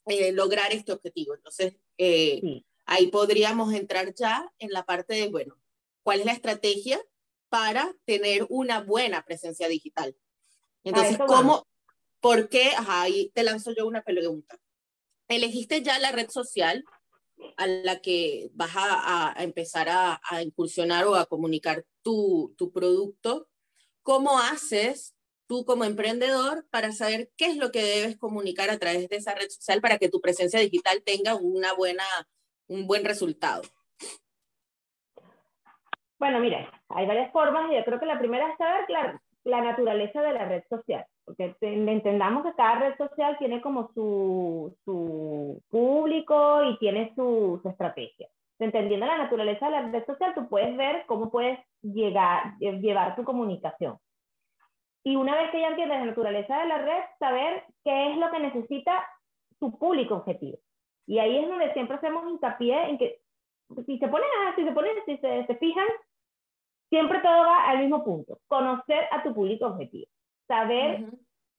eh, 0.06 0.32
lograr 0.32 0.72
este 0.72 0.92
objetivo? 0.92 1.34
Entonces, 1.34 1.74
eh, 1.98 2.62
ahí 2.84 3.06
podríamos 3.08 3.72
entrar 3.72 4.12
ya 4.14 4.50
en 4.58 4.70
la 4.72 4.84
parte 4.84 5.14
de, 5.14 5.28
bueno, 5.28 5.56
¿cuál 6.02 6.20
es 6.20 6.26
la 6.26 6.32
estrategia 6.32 7.00
para 7.50 7.94
tener 8.06 8.46
una 8.48 8.80
buena 8.80 9.22
presencia 9.22 9.68
digital? 9.68 10.16
Entonces, 10.84 11.18
¿cómo? 11.26 11.66
¿Por 12.20 12.48
qué? 12.48 12.70
Ajá, 12.76 13.02
ahí 13.02 13.30
te 13.34 13.42
lanzo 13.42 13.74
yo 13.76 13.86
una 13.86 14.02
pregunta 14.02 14.58
elegiste 15.36 15.82
ya 15.82 15.98
la 15.98 16.12
red 16.12 16.28
social 16.28 16.84
a 17.56 17.66
la 17.66 18.00
que 18.00 18.50
vas 18.52 18.72
a, 18.74 19.34
empezar 19.38 19.88
a, 19.88 20.20
incursionar 20.42 21.06
o 21.06 21.14
a 21.14 21.26
comunicar 21.26 21.86
tu, 22.02 22.54
tu 22.58 22.70
producto, 22.70 23.48
¿cómo 24.02 24.38
haces 24.38 25.14
tú 25.46 25.64
como 25.64 25.84
emprendedor 25.84 26.66
para 26.70 26.92
saber 26.92 27.30
qué 27.36 27.46
es 27.46 27.56
lo 27.56 27.72
que 27.72 27.82
debes 27.82 28.18
comunicar 28.18 28.70
a 28.70 28.78
través 28.78 29.08
de 29.08 29.16
esa 29.16 29.34
red 29.34 29.48
social 29.48 29.80
para 29.80 29.98
que 29.98 30.08
tu 30.08 30.20
presencia 30.20 30.60
digital 30.60 31.02
tenga 31.02 31.34
una 31.34 31.72
buena, 31.72 32.04
un 32.66 32.86
buen 32.86 33.04
resultado? 33.04 33.62
Bueno, 36.20 36.38
mira, 36.38 36.70
hay 36.90 37.06
varias 37.06 37.32
formas 37.32 37.72
y 37.72 37.74
yo 37.74 37.84
creo 37.84 37.98
que 37.98 38.06
la 38.06 38.18
primera 38.18 38.48
es 38.48 38.58
saber 38.58 38.88
la, 38.88 39.20
la 39.42 39.60
naturaleza 39.62 40.22
de 40.22 40.32
la 40.32 40.44
red 40.44 40.62
social 40.68 41.04
porque 41.30 41.54
entendamos 41.60 42.44
que 42.44 42.54
cada 42.54 42.80
red 42.80 42.96
social 42.96 43.36
tiene 43.38 43.60
como 43.60 43.92
su, 43.94 44.76
su 44.84 45.62
público 45.70 46.64
y 46.64 46.78
tiene 46.78 47.12
su, 47.14 47.60
su, 47.62 47.68
estrategia. 47.68 48.28
Entendiendo 48.58 49.06
la 49.06 49.18
naturaleza 49.18 49.66
de 49.66 49.72
la 49.72 49.88
red 49.88 50.04
social, 50.06 50.34
tú 50.34 50.48
puedes 50.48 50.76
ver 50.76 51.04
cómo 51.06 51.30
puedes 51.30 51.58
llegar, 51.82 52.58
llevar 52.58 53.14
tu 53.14 53.24
comunicación. 53.24 53.96
Y 55.04 55.16
una 55.16 55.36
vez 55.36 55.50
que 55.50 55.60
ya 55.60 55.68
entiendes 55.68 56.00
la 56.00 56.06
naturaleza 56.06 56.58
de 56.58 56.66
la 56.66 56.78
red, 56.78 57.02
saber 57.18 57.64
qué 57.84 58.10
es 58.10 58.18
lo 58.18 58.30
que 58.30 58.40
necesita 58.40 59.06
tu 59.58 59.78
público 59.78 60.16
objetivo. 60.16 60.58
Y 61.06 61.18
ahí 61.20 61.38
es 61.38 61.48
donde 61.48 61.72
siempre 61.72 61.96
hacemos 61.96 62.28
hincapié 62.28 62.90
en 62.90 62.98
que 62.98 63.20
si 63.86 63.98
se 63.98 64.08
ponen, 64.08 64.28
si 64.56 64.64
se 64.64 64.72
ponen, 64.72 64.92
si 65.06 65.16
se, 65.18 65.46
se 65.46 65.54
fijan, 65.54 65.86
siempre 66.90 67.20
todo 67.20 67.40
va 67.40 67.70
al 67.70 67.78
mismo 67.78 68.04
punto, 68.04 68.38
conocer 68.46 69.04
a 69.10 69.22
tu 69.22 69.32
público 69.32 69.66
objetivo 69.66 70.06
saber 70.50 71.04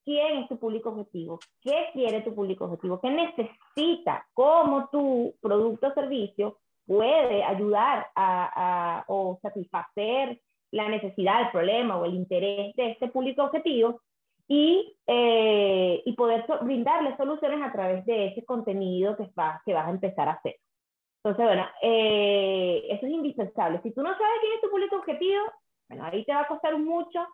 quién 0.04 0.38
es 0.38 0.48
tu 0.48 0.58
público 0.58 0.90
objetivo, 0.90 1.40
qué 1.62 1.88
quiere 1.94 2.20
tu 2.20 2.34
público 2.34 2.66
objetivo, 2.66 3.00
qué 3.00 3.08
necesita, 3.08 4.26
cómo 4.34 4.90
tu 4.92 5.34
producto 5.40 5.88
o 5.88 5.94
servicio 5.94 6.58
puede 6.86 7.42
ayudar 7.42 8.08
a, 8.14 9.02
o 9.08 9.38
satisfacer 9.40 10.38
la 10.72 10.88
necesidad, 10.90 11.40
el 11.40 11.50
problema 11.50 11.96
o 11.96 12.04
el 12.04 12.14
interés 12.14 12.76
de 12.76 12.90
este 12.90 13.08
público 13.08 13.44
objetivo 13.44 14.02
y, 14.46 14.94
eh, 15.06 16.02
y 16.04 16.12
poder 16.12 16.44
brindarle 16.60 17.16
soluciones 17.16 17.62
a 17.62 17.72
través 17.72 18.04
de 18.04 18.26
ese 18.26 18.44
contenido 18.44 19.16
que, 19.16 19.30
va, 19.38 19.62
que 19.64 19.72
vas 19.72 19.86
a 19.86 19.90
empezar 19.90 20.28
a 20.28 20.32
hacer. 20.32 20.56
Entonces, 21.24 21.46
bueno, 21.46 21.66
eh, 21.82 22.84
eso 22.90 23.06
es 23.06 23.12
indispensable. 23.12 23.80
Si 23.82 23.92
tú 23.92 24.02
no 24.02 24.10
sabes 24.10 24.40
quién 24.40 24.52
es 24.54 24.60
tu 24.60 24.70
público 24.70 24.96
objetivo, 24.96 25.42
bueno, 25.88 26.04
ahí 26.04 26.24
te 26.24 26.34
va 26.34 26.40
a 26.40 26.48
costar 26.48 26.76
mucho 26.78 27.26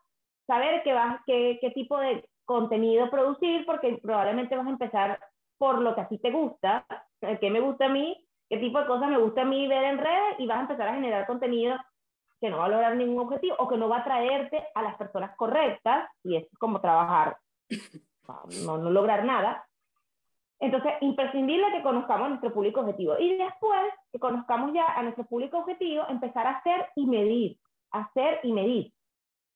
saber 0.47 0.83
qué, 0.83 0.93
va, 0.93 1.23
qué, 1.27 1.59
qué 1.61 1.71
tipo 1.71 1.99
de 1.99 2.29
contenido 2.45 3.11
producir 3.11 3.65
porque 3.67 3.99
probablemente 4.03 4.57
vas 4.57 4.67
a 4.67 4.71
empezar 4.71 5.21
por 5.59 5.81
lo 5.81 5.95
que 5.95 6.01
a 6.03 6.09
ti 6.09 6.19
te 6.19 6.31
gusta, 6.31 6.87
qué 7.41 7.51
me 7.51 7.61
gusta 7.61 7.87
a 7.87 7.89
mí, 7.91 8.17
qué 8.49 8.59
tipo 8.59 8.79
de 8.79 8.87
cosas 8.87 9.11
me 9.11 9.19
gusta 9.19 9.43
a 9.43 9.45
mí 9.45 9.67
ver 9.69 9.85
en 9.85 9.99
redes 9.99 10.37
y 10.39 10.47
vas 10.47 10.59
a 10.59 10.63
empezar 10.63 10.89
a 10.89 10.95
generar 10.95 11.27
contenido 11.27 11.77
que 12.41 12.49
no 12.49 12.59
va 12.59 12.67
a 12.67 12.69
lograr 12.69 12.97
ningún 12.97 13.21
objetivo 13.21 13.57
o 13.59 13.69
que 13.69 13.77
no 13.77 13.89
va 13.89 13.99
a 13.99 14.05
traerte 14.05 14.65
a 14.75 14.83
las 14.83 14.97
personas 14.97 15.37
correctas 15.37 16.09
y 16.23 16.37
es 16.37 16.47
como 16.59 16.81
trabajar, 16.81 17.37
no, 18.65 18.79
no 18.79 18.91
lograr 18.91 19.25
nada. 19.25 19.68
Entonces, 20.61 20.93
imprescindible 21.01 21.71
que 21.73 21.83
conozcamos 21.83 22.27
a 22.27 22.29
nuestro 22.31 22.53
público 22.53 22.81
objetivo. 22.81 23.17
Y 23.19 23.37
después 23.37 23.83
que 24.13 24.19
conozcamos 24.19 24.73
ya 24.73 24.87
a 24.87 25.03
nuestro 25.03 25.25
público 25.25 25.59
objetivo, 25.59 26.05
empezar 26.09 26.47
a 26.47 26.59
hacer 26.59 26.87
y 26.97 27.07
medir, 27.07 27.59
hacer 27.93 28.41
y 28.43 28.53
medir. 28.53 28.93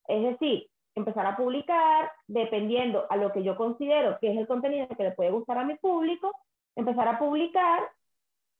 Es 0.06 0.22
decir, 0.22 0.68
empezar 0.94 1.26
a 1.26 1.36
publicar 1.36 2.12
dependiendo 2.26 3.06
a 3.10 3.16
lo 3.16 3.32
que 3.32 3.42
yo 3.42 3.56
considero 3.56 4.18
que 4.20 4.30
es 4.30 4.38
el 4.38 4.46
contenido 4.46 4.86
que 4.88 5.02
le 5.02 5.12
puede 5.12 5.30
gustar 5.30 5.58
a 5.58 5.64
mi 5.64 5.74
público, 5.76 6.32
empezar 6.76 7.08
a 7.08 7.18
publicar. 7.18 7.80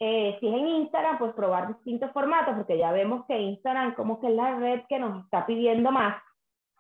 Eh, 0.01 0.37
si 0.41 0.49
es 0.49 0.55
en 0.55 0.67
Instagram, 0.67 1.19
pues 1.19 1.33
probar 1.35 1.69
distintos 1.69 2.11
formatos, 2.11 2.57
porque 2.57 2.77
ya 2.77 2.91
vemos 2.91 3.25
que 3.27 3.39
Instagram 3.39 3.95
como 3.95 4.21
que 4.21 4.29
es 4.29 4.35
la 4.35 4.57
red 4.57 4.81
que 4.89 4.99
nos 4.99 5.25
está 5.25 5.47
pidiendo 5.47 5.93
más, 5.93 6.21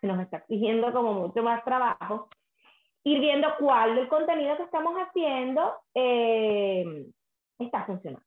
que 0.00 0.08
nos 0.08 0.18
está 0.18 0.44
pidiendo 0.44 0.92
como 0.92 1.14
mucho 1.14 1.40
más 1.40 1.62
trabajo 1.62 2.28
ir 3.04 3.20
viendo 3.20 3.48
cuál 3.58 3.96
del 3.96 4.08
contenido 4.08 4.56
que 4.56 4.62
estamos 4.62 4.94
haciendo 4.94 5.74
eh, 5.94 7.06
está 7.58 7.84
funcionando. 7.84 8.24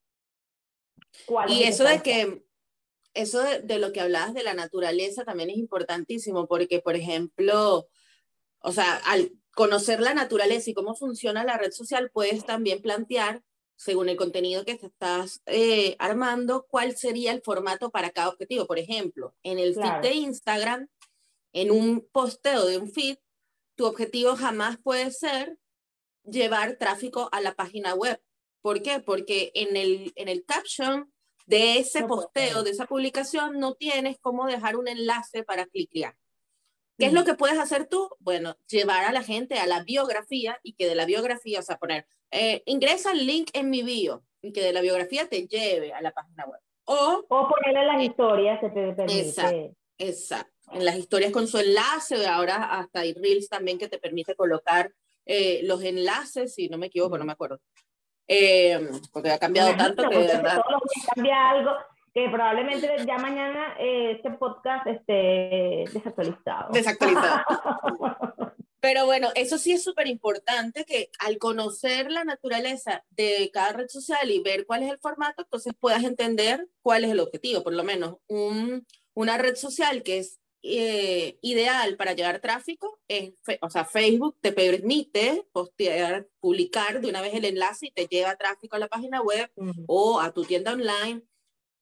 y 1.47 1.63
eso 1.63 1.83
de 1.83 2.01
que, 2.01 2.45
eso 3.13 3.41
de, 3.41 3.79
lo 3.79 3.93
que 3.93 4.01
hablabas 4.01 4.33
de 4.33 4.43
la 4.43 4.53
naturaleza 4.53 5.23
también 5.23 5.49
es 5.49 5.57
importantísimo, 5.57 6.47
porque, 6.47 6.81
por 6.81 6.95
ejemplo, 6.95 7.87
o 8.59 8.71
sea, 8.71 8.97
al 9.05 9.31
conocer 9.53 10.01
la 10.01 10.13
naturaleza 10.13 10.69
y 10.69 10.73
cómo 10.73 10.95
funciona 10.95 11.43
la 11.43 11.57
red 11.57 11.71
social, 11.71 12.11
puedes 12.11 12.45
también 12.45 12.81
plantear, 12.81 13.41
según 13.77 14.09
el 14.09 14.17
contenido 14.17 14.65
que 14.65 14.75
te 14.75 14.87
estás 14.87 15.41
eh, 15.45 15.95
armando, 15.99 16.65
cuál 16.69 16.97
sería 16.97 17.31
el 17.31 17.41
formato 17.41 17.89
para 17.89 18.09
cada 18.09 18.29
objetivo. 18.29 18.65
Por 18.67 18.79
ejemplo, 18.79 19.33
en 19.43 19.59
el 19.59 19.75
feed 19.75 20.01
de 20.01 20.13
Instagram, 20.13 20.87
en 21.53 21.71
un 21.71 22.05
posteo 22.11 22.65
de 22.65 22.77
un 22.77 22.89
feed, 22.91 23.17
tu 23.75 23.85
objetivo 23.85 24.35
jamás 24.35 24.77
puede 24.77 25.11
ser 25.11 25.57
llevar 26.23 26.77
tráfico 26.77 27.29
a 27.31 27.41
la 27.41 27.53
página 27.53 27.93
web. 27.93 28.21
¿Por 28.61 28.81
qué? 28.81 28.99
Porque 28.99 29.51
en 29.53 29.77
el, 29.77 30.11
en 30.15 30.27
el 30.27 30.43
caption 30.45 31.11
de 31.45 31.77
ese 31.77 32.03
posteo, 32.05 32.63
de 32.63 32.71
esa 32.71 32.87
publicación, 32.87 33.59
no 33.59 33.75
tienes 33.75 34.17
cómo 34.19 34.47
dejar 34.47 34.75
un 34.75 34.87
enlace 34.87 35.43
para 35.43 35.67
clicar. 35.67 36.15
¿Qué 36.97 37.07
es 37.07 37.13
lo 37.13 37.25
que 37.25 37.35
puedes 37.35 37.59
hacer 37.59 37.87
tú? 37.87 38.09
Bueno, 38.19 38.55
llevar 38.67 39.03
a 39.03 39.11
la 39.11 39.21
gente 39.21 39.59
a 39.59 39.67
la 39.67 39.83
biografía 39.83 40.59
y 40.63 40.73
que 40.73 40.87
de 40.87 40.95
la 40.95 41.05
biografía, 41.05 41.59
o 41.59 41.61
sea, 41.61 41.77
poner, 41.77 42.07
eh, 42.31 42.63
ingresa 42.65 43.11
el 43.11 43.27
link 43.27 43.49
en 43.53 43.69
mi 43.69 43.83
bio 43.83 44.23
y 44.41 44.53
que 44.53 44.61
de 44.61 44.73
la 44.73 44.81
biografía 44.81 45.27
te 45.27 45.45
lleve 45.45 45.93
a 45.93 46.01
la 46.01 46.11
página 46.11 46.45
web. 46.45 46.61
O, 46.85 47.25
o 47.27 47.49
ponerle 47.49 47.85
las 47.85 48.01
historias 48.01 48.59
que 48.61 48.69
te 48.69 48.93
permite. 48.93 49.19
Exacto, 49.19 49.75
exacto 49.97 50.54
en 50.71 50.85
las 50.85 50.97
historias 50.97 51.31
con 51.31 51.47
su 51.47 51.57
enlace, 51.57 52.25
ahora 52.27 52.79
hasta 52.79 53.01
hay 53.01 53.13
Reels 53.13 53.49
también 53.49 53.77
que 53.77 53.87
te 53.87 53.97
permite 53.97 54.35
colocar 54.35 54.91
eh, 55.25 55.61
los 55.63 55.83
enlaces, 55.83 56.53
si 56.53 56.69
no 56.69 56.77
me 56.77 56.87
equivoco, 56.87 57.17
no 57.17 57.25
me 57.25 57.33
acuerdo. 57.33 57.59
Eh, 58.27 58.89
porque 59.11 59.31
ha 59.31 59.37
cambiado 59.37 59.75
tanto 59.75 60.09
que 60.09 60.17
de 60.17 60.27
verdad. 60.27 60.61
cambia 61.13 61.49
algo 61.49 61.71
que 62.13 62.29
probablemente 62.29 62.89
ya 63.05 63.17
mañana 63.17 63.75
eh, 63.77 64.11
este 64.11 64.31
podcast 64.31 64.87
esté 64.87 65.85
desactualizado. 65.91 66.71
Desactualizado. 66.71 67.43
Pero 68.79 69.05
bueno, 69.05 69.29
eso 69.33 69.57
sí 69.57 69.71
es 69.71 69.83
súper 69.83 70.07
importante 70.07 70.85
que 70.85 71.09
al 71.19 71.39
conocer 71.39 72.11
la 72.11 72.23
naturaleza 72.23 73.03
de 73.09 73.49
cada 73.51 73.73
red 73.73 73.87
social 73.87 74.29
y 74.29 74.43
ver 74.43 74.67
cuál 74.67 74.83
es 74.83 74.91
el 74.91 74.99
formato, 74.99 75.41
entonces 75.41 75.73
puedas 75.79 76.03
entender 76.03 76.67
cuál 76.83 77.03
es 77.03 77.11
el 77.11 77.19
objetivo. 77.19 77.63
Por 77.63 77.73
lo 77.73 77.83
menos 77.83 78.17
un, 78.27 78.85
una 79.15 79.39
red 79.39 79.55
social 79.55 80.03
que 80.03 80.19
es 80.19 80.39
eh, 80.67 81.37
ideal 81.41 81.95
para 81.95 82.13
llevar 82.13 82.39
tráfico 82.39 82.99
es, 83.07 83.33
o 83.61 83.69
sea, 83.69 83.85
Facebook 83.85 84.35
te 84.41 84.51
permite 84.51 85.45
postear, 85.51 86.27
publicar 86.39 87.01
de 87.01 87.09
una 87.09 87.21
vez 87.21 87.35
el 87.35 87.45
enlace 87.45 87.87
y 87.87 87.91
te 87.91 88.07
lleva 88.07 88.35
tráfico 88.35 88.75
a 88.75 88.79
la 88.79 88.87
página 88.87 89.21
web 89.21 89.51
o 89.85 90.19
a 90.19 90.33
tu 90.33 90.43
tienda 90.43 90.73
online, 90.73 91.21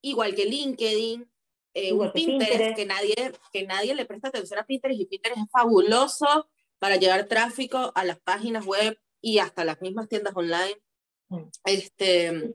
igual 0.02 0.34
que 0.34 0.44
LinkedIn, 0.44 1.26
eh, 1.72 1.92
Pinterest, 2.12 2.76
que 2.76 2.84
nadie, 2.84 3.14
que 3.50 3.66
nadie 3.66 3.94
le 3.94 4.04
presta 4.04 4.28
atención 4.28 4.60
a 4.60 4.66
Pinterest 4.66 5.00
y 5.00 5.06
Pinterest 5.06 5.40
es 5.40 5.50
fabuloso 5.50 6.48
para 6.78 6.96
llevar 6.96 7.24
tráfico 7.24 7.90
a 7.94 8.04
las 8.04 8.20
páginas 8.20 8.66
web 8.66 8.98
y 9.22 9.38
hasta 9.38 9.64
las 9.64 9.80
mismas 9.80 10.08
tiendas 10.10 10.36
online. 10.36 10.76
Este, 11.64 12.52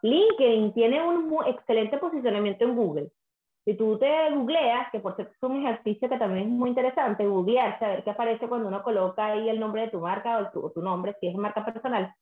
LinkedIn 0.00 0.72
tiene 0.72 1.06
un 1.06 1.30
excelente 1.46 1.98
posicionamiento 1.98 2.64
en 2.64 2.74
Google. 2.74 3.10
Si 3.66 3.74
tú 3.74 3.98
te 3.98 4.30
googleas, 4.30 4.92
que 4.92 5.00
por 5.00 5.16
cierto 5.16 5.34
es 5.34 5.42
un 5.42 5.66
ejercicio 5.66 6.08
que 6.08 6.18
también 6.18 6.46
es 6.46 6.52
muy 6.52 6.68
interesante, 6.68 7.26
googlear, 7.26 7.76
saber 7.80 8.04
qué 8.04 8.10
aparece 8.10 8.46
cuando 8.46 8.68
uno 8.68 8.80
coloca 8.84 9.26
ahí 9.26 9.48
el 9.48 9.58
nombre 9.58 9.82
de 9.82 9.88
tu 9.88 9.98
marca 9.98 10.38
o 10.38 10.50
tu, 10.52 10.70
tu 10.70 10.80
nombre, 10.80 11.16
si 11.20 11.26
es 11.26 11.34
marca 11.34 11.64
personal. 11.64 12.14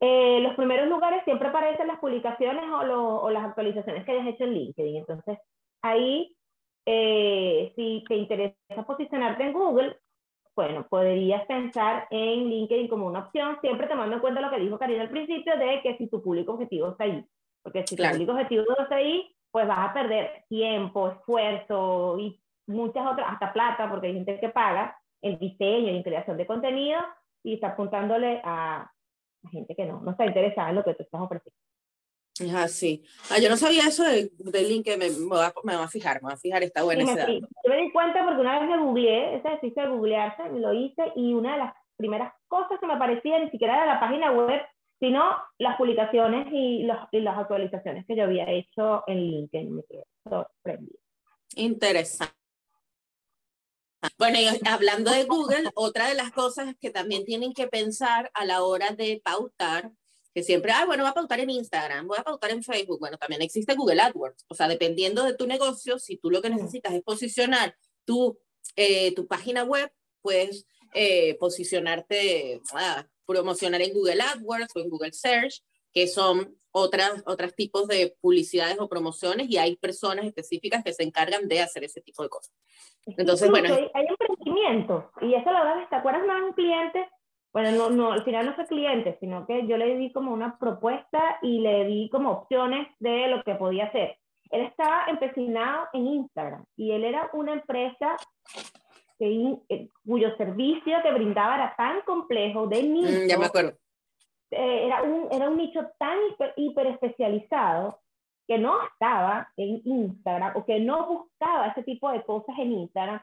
Eh, 0.00 0.38
los 0.40 0.54
primeros 0.54 0.88
lugares 0.88 1.24
siempre 1.24 1.48
aparecen 1.48 1.88
las 1.88 1.98
publicaciones 1.98 2.62
o, 2.70 3.22
o, 3.22 3.30
las 3.30 3.44
actualizaciones 3.44 4.04
que 4.04 4.12
hayas 4.12 4.28
hecho 4.28 4.44
en 4.44 4.54
LinkedIn. 4.54 4.96
Entonces, 4.98 5.38
ahí, 5.82 6.36
eh, 6.86 7.72
si 7.74 8.04
te 8.06 8.14
interesa 8.14 8.54
posicionarte 8.86 9.42
en 9.42 9.52
Google, 9.52 9.96
bueno, 10.54 10.86
podrías 10.88 11.44
pensar 11.46 12.06
en 12.10 12.48
LinkedIn 12.50 12.86
como 12.86 13.08
una 13.08 13.26
opción, 13.26 13.58
siempre 13.60 13.88
tomando 13.88 14.14
en 14.14 14.20
cuenta 14.20 14.40
lo 14.40 14.50
que 14.50 14.60
dijo 14.60 14.78
Karina 14.78 15.02
al 15.02 15.10
principio 15.10 15.58
de 15.58 15.80
que 15.82 15.96
si 15.96 16.08
tu 16.08 16.22
público 16.22 16.52
objetivo 16.52 16.90
está 16.90 17.02
ahí. 17.02 17.24
Porque 17.64 17.84
si 17.84 17.96
tu 17.96 18.04
público 18.04 18.30
objetivo 18.30 18.64
está 18.78 18.94
ahí, 18.94 19.34
pues 19.50 19.66
vas 19.66 19.90
a 19.90 19.94
perder 19.94 20.44
tiempo, 20.48 21.08
esfuerzo 21.08 22.18
y 22.18 22.40
muchas 22.66 23.06
otras, 23.06 23.32
hasta 23.32 23.52
plata, 23.52 23.88
porque 23.90 24.08
hay 24.08 24.14
gente 24.14 24.38
que 24.40 24.48
paga 24.50 24.96
en 25.22 25.38
diseño 25.38 25.92
y 25.92 25.96
en 25.96 26.02
creación 26.02 26.36
de 26.36 26.46
contenido 26.46 27.00
y 27.42 27.54
está 27.54 27.68
apuntándole 27.68 28.40
a, 28.44 28.90
gente 29.50 29.74
que 29.74 29.86
no, 29.86 30.00
no 30.00 30.10
está 30.10 30.26
interesada 30.26 30.70
en 30.70 30.76
lo 30.76 30.84
que 30.84 30.94
tú 30.94 31.02
estás 31.02 31.20
ofreciendo. 31.20 31.56
Es 32.40 32.54
así. 32.54 33.02
Ah, 33.30 33.38
yo 33.40 33.48
no 33.48 33.56
sabía 33.56 33.82
eso 33.88 34.04
del 34.04 34.30
de 34.38 34.62
LinkedIn, 34.62 34.98
me, 34.98 35.10
me, 35.10 35.36
va, 35.36 35.52
me, 35.64 35.76
va, 35.76 35.84
a 35.84 35.88
fijar, 35.88 36.22
me 36.22 36.28
va 36.28 36.34
a 36.34 36.38
fijar, 36.38 36.62
está 36.62 36.84
buena 36.84 37.02
esa. 37.02 37.26
Yo 37.26 37.40
me 37.68 37.76
di 37.76 37.90
cuenta 37.90 38.24
porque 38.24 38.40
una 38.40 38.60
vez 38.60 38.68
me 38.68 38.78
googleé, 38.78 39.36
ese 39.36 39.48
ejercicio 39.48 39.82
de 39.82 39.88
googlearse, 39.88 40.50
lo 40.50 40.72
hice 40.72 41.12
y 41.16 41.34
una 41.34 41.52
de 41.52 41.58
las 41.58 41.74
primeras 41.96 42.32
cosas 42.46 42.78
que 42.78 42.86
me 42.86 42.94
aparecía 42.94 43.40
ni 43.40 43.50
siquiera 43.50 43.76
era 43.76 43.86
la 43.86 44.00
página 44.00 44.30
web 44.30 44.60
sino 45.00 45.22
las 45.58 45.76
publicaciones 45.76 46.48
y, 46.52 46.84
los, 46.84 46.96
y, 47.12 47.20
las 47.20 47.38
actualizaciones 47.38 48.04
que 48.06 48.16
yo 48.16 48.24
había 48.24 48.50
hecho 48.50 49.04
en 49.06 49.18
LinkedIn. 49.18 49.76
Me 49.76 49.82
quedé 49.84 50.04
sorprendida. 50.28 50.98
Interesante. 51.56 52.34
Bueno, 54.16 54.38
y 54.38 54.46
hablando 54.68 55.10
de 55.10 55.24
Google, 55.24 55.70
otra 55.74 56.08
de 56.08 56.14
las 56.14 56.30
cosas 56.30 56.74
que 56.80 56.90
también 56.90 57.24
tienen 57.24 57.52
que 57.52 57.66
pensar 57.66 58.30
a 58.34 58.44
la 58.44 58.62
hora 58.62 58.90
de 58.90 59.20
pautar, 59.24 59.90
que 60.32 60.44
siempre, 60.44 60.70
ah, 60.72 60.84
bueno, 60.86 61.02
voy 61.02 61.10
a 61.10 61.14
pautar 61.14 61.40
en 61.40 61.50
Instagram, 61.50 62.06
voy 62.06 62.18
a 62.18 62.22
pautar 62.22 62.50
en 62.52 62.62
Facebook, 62.62 63.00
bueno, 63.00 63.18
también 63.18 63.42
existe 63.42 63.74
Google 63.74 64.00
AdWords, 64.00 64.44
o 64.48 64.54
sea, 64.54 64.68
dependiendo 64.68 65.24
de 65.24 65.34
tu 65.34 65.48
negocio, 65.48 65.98
si 65.98 66.16
tú 66.16 66.30
lo 66.30 66.40
que 66.40 66.50
necesitas 66.50 66.92
es 66.92 67.02
posicionar 67.02 67.74
tu, 68.04 68.38
eh, 68.76 69.12
tu 69.14 69.26
página 69.26 69.64
web, 69.64 69.90
puedes 70.22 70.66
eh, 70.94 71.36
posicionarte, 71.38 72.60
ah, 72.74 73.04
promocionar 73.28 73.82
en 73.82 73.92
Google 73.92 74.22
AdWords 74.22 74.74
o 74.74 74.80
en 74.80 74.88
Google 74.88 75.12
Search, 75.12 75.62
que 75.92 76.06
son 76.06 76.54
otras, 76.72 77.22
otros 77.26 77.54
tipos 77.54 77.86
de 77.86 78.16
publicidades 78.20 78.78
o 78.80 78.88
promociones 78.88 79.48
y 79.50 79.58
hay 79.58 79.76
personas 79.76 80.24
específicas 80.24 80.82
que 80.82 80.92
se 80.92 81.02
encargan 81.02 81.46
de 81.48 81.60
hacer 81.60 81.84
ese 81.84 82.00
tipo 82.00 82.22
de 82.22 82.28
cosas. 82.28 82.54
Entonces, 83.06 83.50
bueno. 83.50 83.72
Hay, 83.72 83.90
hay 83.94 84.06
emprendimientos 84.06 85.04
y 85.20 85.34
eso 85.34 85.50
la 85.50 85.64
verdad, 85.64 85.88
¿te 85.88 85.96
acuerdas 85.96 86.26
más 86.26 86.42
un 86.42 86.52
cliente? 86.52 87.08
Bueno, 87.52 87.72
no, 87.72 87.90
no, 87.90 88.12
al 88.12 88.24
final 88.24 88.46
no 88.46 88.54
fue 88.54 88.66
cliente, 88.66 89.16
sino 89.20 89.46
que 89.46 89.66
yo 89.66 89.76
le 89.76 89.96
di 89.96 90.12
como 90.12 90.32
una 90.32 90.58
propuesta 90.58 91.38
y 91.42 91.60
le 91.60 91.84
di 91.86 92.10
como 92.10 92.30
opciones 92.32 92.88
de 92.98 93.28
lo 93.28 93.42
que 93.42 93.54
podía 93.54 93.86
hacer. 93.86 94.18
Él 94.50 94.62
estaba 94.62 95.06
empecinado 95.08 95.88
en 95.92 96.06
Instagram 96.06 96.64
y 96.76 96.92
él 96.92 97.04
era 97.04 97.30
una 97.32 97.54
empresa 97.54 98.16
eh, 99.20 99.88
cuyo 100.06 100.36
servicio 100.36 101.02
que 101.02 101.12
brindaba 101.12 101.56
era 101.56 101.74
tan 101.76 102.00
complejo 102.02 102.66
de 102.66 102.82
nicho. 102.82 103.24
Mm, 103.24 103.28
ya 103.28 103.38
me 103.38 103.46
acuerdo. 103.46 103.76
Eh, 104.50 104.86
era, 104.86 105.02
un, 105.02 105.28
era 105.30 105.48
un 105.48 105.56
nicho 105.56 105.80
tan 105.98 106.18
hiper, 106.56 106.86
especializado 106.86 108.00
que 108.46 108.58
no 108.58 108.82
estaba 108.84 109.52
en 109.56 109.82
Instagram 109.84 110.56
o 110.56 110.64
que 110.64 110.80
no 110.80 111.06
buscaba 111.06 111.68
ese 111.68 111.82
tipo 111.82 112.10
de 112.10 112.22
cosas 112.22 112.58
en 112.58 112.72
Instagram. 112.72 113.20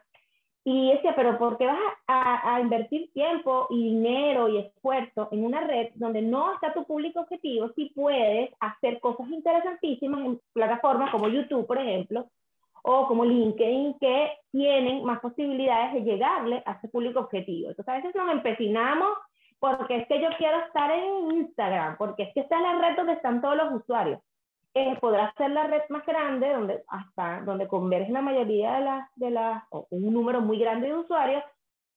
Y 0.68 0.92
decía, 0.92 1.14
pero 1.16 1.38
¿por 1.38 1.58
qué 1.58 1.68
vas 1.68 1.80
a, 2.08 2.56
a, 2.56 2.60
invertir 2.60 3.12
tiempo 3.14 3.68
y 3.70 3.84
dinero 3.84 4.50
y 4.50 4.58
esfuerzo 4.58 5.30
en 5.32 5.46
una 5.46 5.62
red 5.62 5.90
donde 5.94 6.24
no 6.24 6.54
está 6.54 6.74
tu 6.74 6.84
público 6.86 7.22
objetivo 7.22 7.70
si 7.76 7.92
puedes 7.92 8.52
hacer 8.60 9.00
cosas 9.00 9.28
interesantísimas 9.30 10.26
en 10.26 10.42
plataformas 10.54 11.12
como 11.12 11.28
YouTube, 11.28 11.68
por 11.68 11.78
ejemplo, 11.78 12.28
o 12.88 13.08
como 13.08 13.26
LinkedIn 13.26 13.98
que 14.00 14.38
tienen 14.52 15.04
más 15.04 15.20
posibilidades 15.20 15.96
de 15.96 16.04
llegarle 16.04 16.62
a 16.68 16.74
ese 16.74 16.88
público 16.88 17.22
objetivo. 17.22 17.70
Entonces 17.70 17.92
a 17.92 17.98
veces 17.98 18.16
nos 18.16 18.32
empecinamos 18.32 19.10
porque 19.60 19.98
es 19.98 20.08
que 20.08 20.22
yo 20.22 20.30
quiero 20.38 20.60
estar 20.60 20.92
en 20.92 21.32
Instagram, 21.32 21.98
porque 21.98 22.24
es 22.24 22.34
que 22.36 22.42
esta 22.42 22.58
es 22.58 22.62
la 22.62 22.80
red 22.80 22.96
donde 22.96 23.14
están 23.14 23.42
todos 23.42 23.58
los 23.58 23.74
usuarios. 23.74 24.20
Eh, 24.76 24.98
podrá 25.02 25.34
ser 25.36 25.50
la 25.50 25.66
red 25.66 25.82
más 25.90 26.06
grande, 26.06 26.54
donde 26.54 26.84
hasta 26.88 27.42
donde 27.42 27.68
converge 27.68 28.12
la 28.12 28.22
mayoría 28.22 28.74
de 28.74 28.82
las, 28.82 29.10
de 29.16 29.32
las, 29.32 29.64
o 29.72 29.88
un 29.90 30.14
número 30.14 30.42
muy 30.42 30.60
grande 30.60 30.88
de 30.88 30.98
usuarios, 30.98 31.44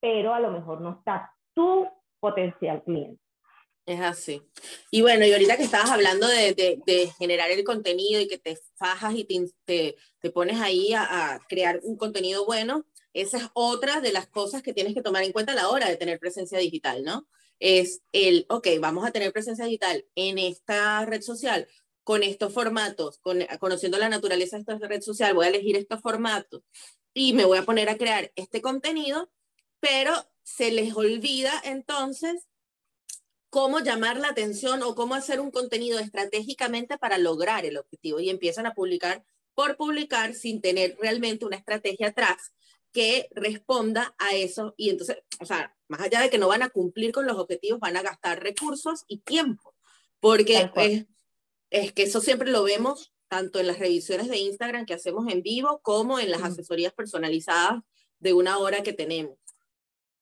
pero 0.00 0.33
a 0.33 0.40
lo 0.40 0.50
mejor 0.50 0.80
no 0.80 0.92
está 0.92 1.35
tu 1.52 1.87
potencial 2.18 2.83
cliente. 2.85 3.21
Es 3.88 4.00
así. 4.02 4.42
Y 4.90 5.00
bueno, 5.00 5.25
y 5.25 5.33
ahorita 5.33 5.57
que 5.57 5.62
estabas 5.62 5.88
hablando 5.88 6.28
de, 6.28 6.52
de, 6.54 7.11
generar 7.18 7.50
el 7.50 7.64
contenido 7.64 8.21
y 8.21 8.28
que 8.28 8.37
te 8.37 8.59
fajas 8.76 9.14
y 9.14 9.25
te, 9.25 9.97
te, 10.21 10.30
pones 10.30 10.61
ahí 10.61 10.92
a, 10.92 11.40
crear 11.49 11.80
un 11.83 11.97
contenido 11.97 12.45
bueno, 12.45 12.85
esa 13.14 13.38
es 13.38 13.45
otra 13.54 14.02
de 14.02 14.12
las 14.12 14.26
cosas 14.26 14.62
que 14.62 14.75
tienes 14.75 14.92
que 14.92 15.00
tomar 15.00 15.23
en 15.23 15.33
cuenta 15.33 15.52
a 15.52 15.54
la 15.54 15.71
hora 15.71 15.88
de 15.88 15.97
tener 15.97 16.18
presencia 16.18 16.59
digital, 16.59 17.02
¿no? 17.02 17.26
Es 17.61 18.02
el, 18.12 18.45
ok, 18.50 18.68
vamos 18.78 19.07
a 19.07 19.11
tener 19.11 19.33
presencia 19.33 19.64
digital 19.64 20.04
en 20.14 20.37
esta 20.37 21.07
red 21.07 21.23
social 21.23 21.66
con 22.04 22.23
estos 22.23 22.52
formatos, 22.52 23.18
con, 23.21 23.38
conociendo 23.59 23.97
la 23.97 24.11
naturaleza 24.11 24.57
de 24.59 24.71
esta 24.71 24.87
red 24.87 25.00
social, 25.00 25.33
voy 25.33 25.47
a 25.47 25.49
elegir 25.49 25.76
estos 25.78 26.02
formatos 26.02 26.62
y 27.14 27.33
me 27.33 27.47
voy 27.47 27.57
a 27.57 27.64
poner 27.64 27.88
a 27.88 27.97
crear 27.97 28.33
este 28.37 28.61
contenido, 28.61 29.30
pero 29.80 30.12
se 30.42 30.73
les 30.73 30.95
olvida 30.95 31.52
entonces 31.64 32.48
cómo 33.50 33.81
llamar 33.81 34.19
la 34.19 34.28
atención 34.28 34.83
o 34.83 34.95
cómo 34.95 35.14
hacer 35.14 35.40
un 35.40 35.50
contenido 35.50 35.99
estratégicamente 35.99 36.99
para 36.99 37.19
lograr 37.19 37.64
el 37.64 37.76
objetivo. 37.76 38.21
Y 38.21 38.31
empiezan 38.31 38.67
a 38.67 38.75
publicar 38.75 39.25
por 39.55 39.76
publicar 39.76 40.35
sin 40.35 40.61
tener 40.61 40.97
realmente 41.00 41.45
una 41.45 41.57
estrategia 41.57 42.09
atrás 42.09 42.52
que 42.93 43.28
responda 43.33 44.14
a 44.19 44.35
eso. 44.35 44.75
Y 44.76 44.90
entonces, 44.90 45.19
o 45.40 45.47
sea, 45.47 45.75
más 45.88 46.00
allá 46.00 46.21
de 46.21 46.31
que 46.31 46.38
no 46.38 46.49
van 46.49 46.62
a 46.62 46.71
cumplir 46.71 47.12
con 47.12 47.26
los 47.26 47.37
objetivos, 47.37 47.81
van 47.81 47.97
a 47.97 48.02
gastar 48.02 48.43
recursos 48.43 49.05
y 49.09 49.19
tiempo, 49.19 49.75
porque 50.21 50.71
es, 50.76 51.07
es, 51.71 51.93
que 51.93 52.05
eso 52.05 52.21
siempre 52.21 52.50
lo 52.50 52.62
vemos 52.62 53.12
tanto 53.28 53.59
en 53.59 53.67
las 53.67 53.78
revisiones 53.78 54.28
de 54.28 54.38
Instagram 54.38 54.87
que 54.87 54.95
hacemos 54.95 55.31
en 55.31 55.43
vivo 55.43 55.81
como 55.83 56.19
en 56.19 56.31
las 56.31 56.43
asesorías 56.43 56.93
personalizadas 56.93 57.83
de 58.21 58.33
una 58.33 58.59
hora 58.59 58.83
que 58.83 58.93
tenemos 58.93 59.38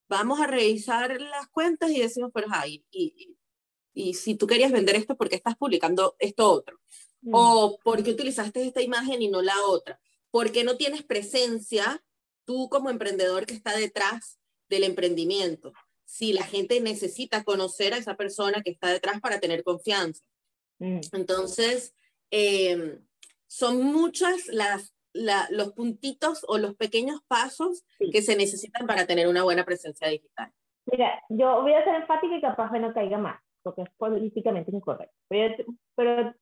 vamos 0.08 0.40
a 0.40 0.46
revisar 0.46 1.20
las 1.20 1.48
cuentas 1.48 1.90
y 1.90 2.00
decimos, 2.00 2.30
pero 2.32 2.48
ay, 2.50 2.84
y, 2.90 3.36
y, 3.94 4.14
si 4.14 4.34
tú 4.34 4.46
querías 4.46 4.72
vender 4.72 4.96
esto, 4.96 5.16
¿por 5.16 5.28
qué 5.28 5.36
estás 5.36 5.56
publicando 5.56 6.16
esto 6.18 6.50
otro? 6.50 6.78
Mm. 7.22 7.30
O 7.34 7.78
¿por 7.82 8.02
qué 8.02 8.10
utilizaste 8.10 8.64
esta 8.64 8.82
imagen 8.82 9.22
y 9.22 9.28
no 9.28 9.42
la 9.42 9.60
otra? 9.66 10.00
¿Por 10.30 10.52
qué 10.52 10.64
no 10.64 10.76
tienes 10.76 11.02
presencia 11.02 12.04
tú 12.44 12.68
como 12.68 12.90
emprendedor 12.90 13.46
que 13.46 13.54
está 13.54 13.76
detrás 13.76 14.38
del 14.68 14.84
emprendimiento? 14.84 15.72
Si 16.04 16.32
la 16.32 16.44
gente 16.44 16.80
necesita 16.80 17.42
conocer 17.42 17.94
a 17.94 17.98
esa 17.98 18.16
persona 18.16 18.62
que 18.62 18.70
está 18.70 18.90
detrás 18.90 19.20
para 19.20 19.40
tener 19.40 19.64
confianza. 19.64 20.22
Mm. 20.78 21.00
Entonces, 21.12 21.94
em, 22.30 23.04
son 23.46 23.82
muchas 23.82 24.46
las 24.48 24.92
los 25.50 25.72
puntitos 25.72 26.44
o 26.48 26.58
los 26.58 26.74
pequeños 26.74 27.20
pasos 27.28 27.84
que 28.12 28.22
se 28.22 28.36
necesitan 28.36 28.86
para 28.86 29.06
tener 29.06 29.28
una 29.28 29.42
buena 29.42 29.64
presencia 29.64 30.08
digital. 30.08 30.52
Mira, 30.86 31.22
yo 31.28 31.62
voy 31.62 31.72
a 31.72 31.84
ser 31.84 31.96
enfática 31.96 32.36
y 32.36 32.40
capaz 32.40 32.70
que 32.70 32.78
no 32.78 32.94
caiga 32.94 33.18
más, 33.18 33.40
porque 33.62 33.82
es 33.82 33.90
políticamente 33.96 34.70
incorrecto. 34.70 35.14
Pero, 35.28 36.34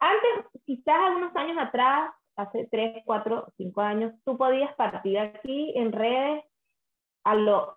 antes, 0.00 0.60
quizás 0.64 0.94
algunos 0.94 1.34
años 1.36 1.58
atrás, 1.60 2.12
hace 2.36 2.68
3, 2.70 3.02
4, 3.04 3.52
5 3.56 3.80
años, 3.80 4.14
tú 4.24 4.38
podías 4.38 4.74
partir 4.76 5.18
aquí 5.18 5.72
en 5.76 5.92
redes 5.92 6.44
a 7.24 7.34
lo 7.34 7.74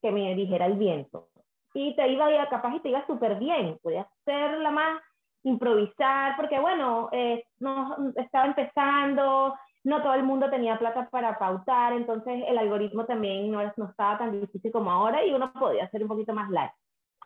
que 0.00 0.10
me 0.10 0.34
dijera 0.34 0.66
el 0.66 0.78
viento. 0.78 1.28
Y 1.74 1.94
te 1.96 2.08
iba 2.08 2.48
capaz 2.48 2.76
y 2.76 2.80
te 2.80 2.90
iba 2.90 3.06
súper 3.06 3.36
bien. 3.38 3.78
Podías 3.82 4.06
ser 4.24 4.58
la 4.58 4.70
más 4.70 5.02
improvisar, 5.42 6.36
porque 6.36 6.58
bueno, 6.58 7.08
eh, 7.12 7.44
no, 7.58 7.96
estaba 8.16 8.46
empezando, 8.46 9.54
no 9.84 10.02
todo 10.02 10.14
el 10.14 10.24
mundo 10.24 10.50
tenía 10.50 10.78
plata 10.78 11.08
para 11.10 11.38
pautar, 11.38 11.92
entonces 11.92 12.42
el 12.48 12.58
algoritmo 12.58 13.04
también 13.04 13.50
no, 13.50 13.60
no 13.76 13.88
estaba 13.90 14.18
tan 14.18 14.40
difícil 14.40 14.72
como 14.72 14.90
ahora 14.90 15.24
y 15.24 15.32
uno 15.32 15.52
podía 15.52 15.84
hacer 15.84 16.02
un 16.02 16.08
poquito 16.08 16.32
más 16.32 16.50
light. 16.50 16.72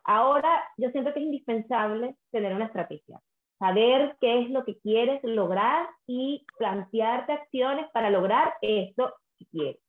Ahora 0.05 0.65
yo 0.77 0.91
siento 0.91 1.13
que 1.13 1.21
es 1.21 1.27
indispensable 1.27 2.17
tener 2.31 2.55
una 2.55 2.67
estrategia, 2.67 3.21
saber 3.59 4.17
qué 4.21 4.41
es 4.43 4.51
lo 4.51 4.65
que 4.65 4.79
quieres 4.79 5.23
lograr 5.23 5.89
y 6.07 6.45
plantearte 6.59 7.33
acciones 7.33 7.89
para 7.93 8.11
lograr 8.11 8.55
esto 8.61 9.15
que 9.39 9.47
quieres. 9.47 9.81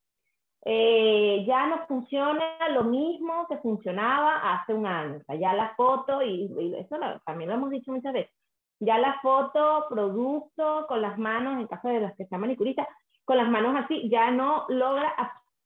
Eh, 0.62 1.44
ya 1.46 1.66
no 1.66 1.86
funciona 1.86 2.68
lo 2.70 2.84
mismo 2.84 3.46
que 3.48 3.56
funcionaba 3.58 4.54
hace 4.54 4.74
un 4.74 4.86
año. 4.86 5.16
O 5.16 5.24
sea, 5.24 5.36
ya 5.36 5.54
la 5.54 5.74
foto, 5.74 6.22
y, 6.22 6.74
eso 6.78 6.96
también 7.24 7.48
lo 7.48 7.56
hemos 7.56 7.70
dicho 7.70 7.90
muchas 7.90 8.12
veces, 8.12 8.32
ya 8.80 8.98
la 8.98 9.20
foto, 9.20 9.86
producto, 9.88 10.86
con 10.88 11.02
las 11.02 11.18
manos, 11.18 11.60
en 11.60 11.66
caso 11.66 11.88
de 11.88 12.00
las 12.00 12.16
que 12.16 12.26
sean 12.26 12.40
manicuristas, 12.40 12.88
con 13.24 13.36
las 13.36 13.48
manos 13.48 13.76
así, 13.84 14.08
ya 14.08 14.30
no 14.30 14.64
logra 14.68 15.14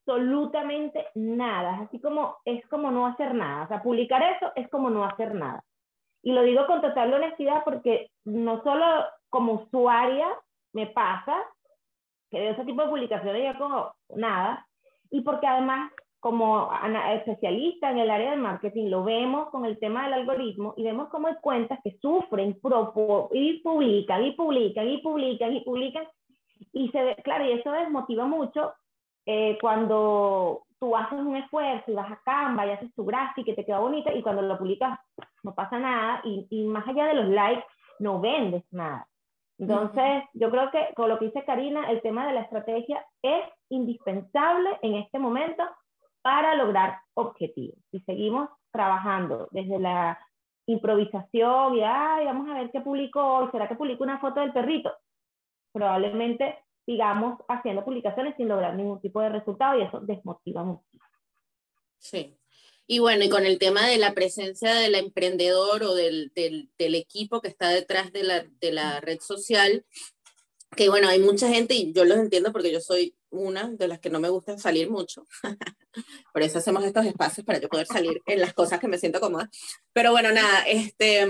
absolutamente 0.05 1.07
nada. 1.15 1.79
Así 1.83 2.01
como 2.01 2.37
es 2.45 2.67
como 2.69 2.91
no 2.91 3.07
hacer 3.07 3.35
nada. 3.35 3.65
O 3.65 3.69
sea, 3.69 3.83
publicar 3.83 4.23
eso 4.23 4.53
es 4.57 4.69
como 4.69 4.91
no 4.91 5.05
hacer 5.05 5.35
nada. 5.35 5.65
Y 6.23 6.33
lo 6.33 6.43
digo 6.43 6.67
con 6.67 6.81
total 6.81 7.15
honestidad 7.15 7.63
porque 7.65 8.11
no 8.25 8.63
solo 8.63 8.85
como 9.31 9.55
usuaria 9.55 10.27
me 10.73 10.87
pasa, 10.89 11.37
que 12.31 12.41
de 12.41 12.51
ese 12.51 12.65
tipo 12.65 12.83
de 12.83 12.89
publicaciones 12.89 13.43
ya 13.43 13.59
como 13.59 13.95
nada, 14.17 14.67
y 15.11 15.21
porque 15.21 15.47
además 15.47 15.93
como 16.25 16.71
especialista 17.13 17.91
en 17.91 17.99
el 17.99 18.11
área 18.11 18.31
del 18.31 18.41
marketing, 18.41 18.89
lo 18.89 19.05
vemos 19.05 19.51
con 19.51 19.67
el 19.67 19.79
tema 19.79 20.05
del 20.05 20.15
algoritmo 20.15 20.73
y 20.75 20.83
vemos 20.83 21.11
cómo 21.11 21.29
hay 21.29 21.35
cuentas 21.43 21.79
que 21.85 21.99
sufren 22.01 22.59
y 23.33 23.61
publican 23.61 24.25
y 24.25 24.33
publican 24.33 24.89
y 24.89 24.99
publican 25.03 25.53
y 25.53 25.61
publican. 25.61 26.09
Y 26.73 26.89
se 26.89 27.03
ve, 27.03 27.17
claro, 27.17 27.45
y 27.45 27.53
eso 27.53 27.71
desmotiva 27.73 28.25
mucho 28.25 28.73
eh, 29.27 29.59
cuando 29.61 30.63
tú 30.81 30.97
haces 30.97 31.21
un 31.21 31.37
esfuerzo 31.37 31.91
y 31.91 31.95
vas 31.95 32.11
a 32.11 32.23
Canva 32.25 32.67
y 32.69 32.71
haces 32.71 32.95
tu 32.95 33.05
gráfica 33.05 33.51
y 33.51 33.55
te 33.55 33.67
queda 33.67 33.81
bonita 33.81 34.11
y 34.15 34.23
cuando 34.23 34.41
lo 34.41 34.57
publicas 34.57 34.99
no 35.43 35.55
pasa 35.55 35.79
nada 35.79 36.23
y, 36.25 36.47
y 36.49 36.65
más 36.65 36.89
allá 36.89 37.05
de 37.05 37.17
los 37.17 37.29
likes 37.29 37.67
no 37.99 38.19
vendes 38.19 38.65
nada. 38.71 39.07
Entonces, 39.59 40.25
yo 40.33 40.51
creo 40.51 40.71
que 40.71 40.89
con 40.97 41.11
lo 41.11 41.19
que 41.19 41.27
dice 41.27 41.45
Karina, 41.45 41.91
el 41.91 42.01
tema 42.01 42.27
de 42.27 42.33
la 42.33 42.41
estrategia 42.41 43.05
es 43.21 43.45
indispensable 43.69 44.79
en 44.81 44.95
este 44.95 45.19
momento 45.19 45.63
para 46.25 46.55
lograr 46.55 47.01
objetivos. 47.13 47.77
Si 47.91 48.01
seguimos 48.01 48.49
trabajando 48.73 49.47
desde 49.51 49.79
la 49.79 50.19
improvisación 50.67 51.77
y, 51.77 51.83
ay, 51.85 52.25
vamos 52.25 52.49
a 52.49 52.55
ver 52.55 52.71
qué 52.71 52.81
publicó 52.81 53.21
hoy, 53.21 53.49
¿será 53.53 53.69
que 53.69 53.75
publicó 53.75 54.05
una 54.05 54.19
foto 54.21 54.41
del 54.41 54.55
perrito? 54.55 54.91
Probablemente 55.71 56.59
sigamos 56.87 57.39
haciendo 57.47 57.85
publicaciones 57.85 58.35
sin 58.39 58.49
lograr 58.49 58.75
ningún 58.75 59.03
tipo 59.03 59.21
de 59.21 59.29
resultado 59.29 59.79
y 59.79 59.83
eso 59.83 60.01
desmotiva 60.01 60.65
mucho. 60.65 60.83
Sí. 61.99 62.39
Y 62.87 63.01
bueno, 63.01 63.25
y 63.25 63.29
con 63.29 63.45
el 63.45 63.59
tema 63.59 63.87
de 63.87 63.99
la 63.99 64.15
presencia 64.15 64.75
del 64.75 64.95
emprendedor 64.95 65.83
o 65.83 65.95
del, 65.95 66.33
del, 66.35 66.71
del 66.79 66.95
equipo 66.95 67.43
que 67.43 67.49
está 67.49 67.69
detrás 67.69 68.13
de 68.13 68.23
la, 68.23 68.47
de 68.61 68.73
la, 68.73 69.01
red 69.01 69.21
social, 69.21 69.85
que 70.75 70.89
bueno, 70.89 71.09
hay 71.09 71.21
mucha 71.21 71.49
gente 71.49 71.75
y 71.75 71.93
yo 71.93 72.05
los 72.05 72.19
entiendo 72.19 72.53
porque 72.53 72.73
yo 72.73 72.81
soy 72.81 73.17
una 73.31 73.71
de 73.71 73.89
las 73.89 74.01
que 74.01 74.11
no 74.11 74.21
me 74.21 74.29
gusta 74.29 74.59
salir 74.59 74.91
mucho. 74.91 75.27
Por 76.33 76.43
eso 76.43 76.59
hacemos 76.59 76.85
estos 76.85 77.07
espacios 77.07 77.45
para 77.45 77.59
yo 77.59 77.69
poder 77.69 77.87
salir 77.87 78.21
en 78.27 78.41
las 78.41 78.55
cosas 78.55 78.81
que 78.81 78.89
me 78.89 78.99
siento 78.99 79.21
cómoda. 79.21 79.51
Pero 79.93 80.13
bueno, 80.13 80.33
nada, 80.33 80.63
este, 80.63 81.23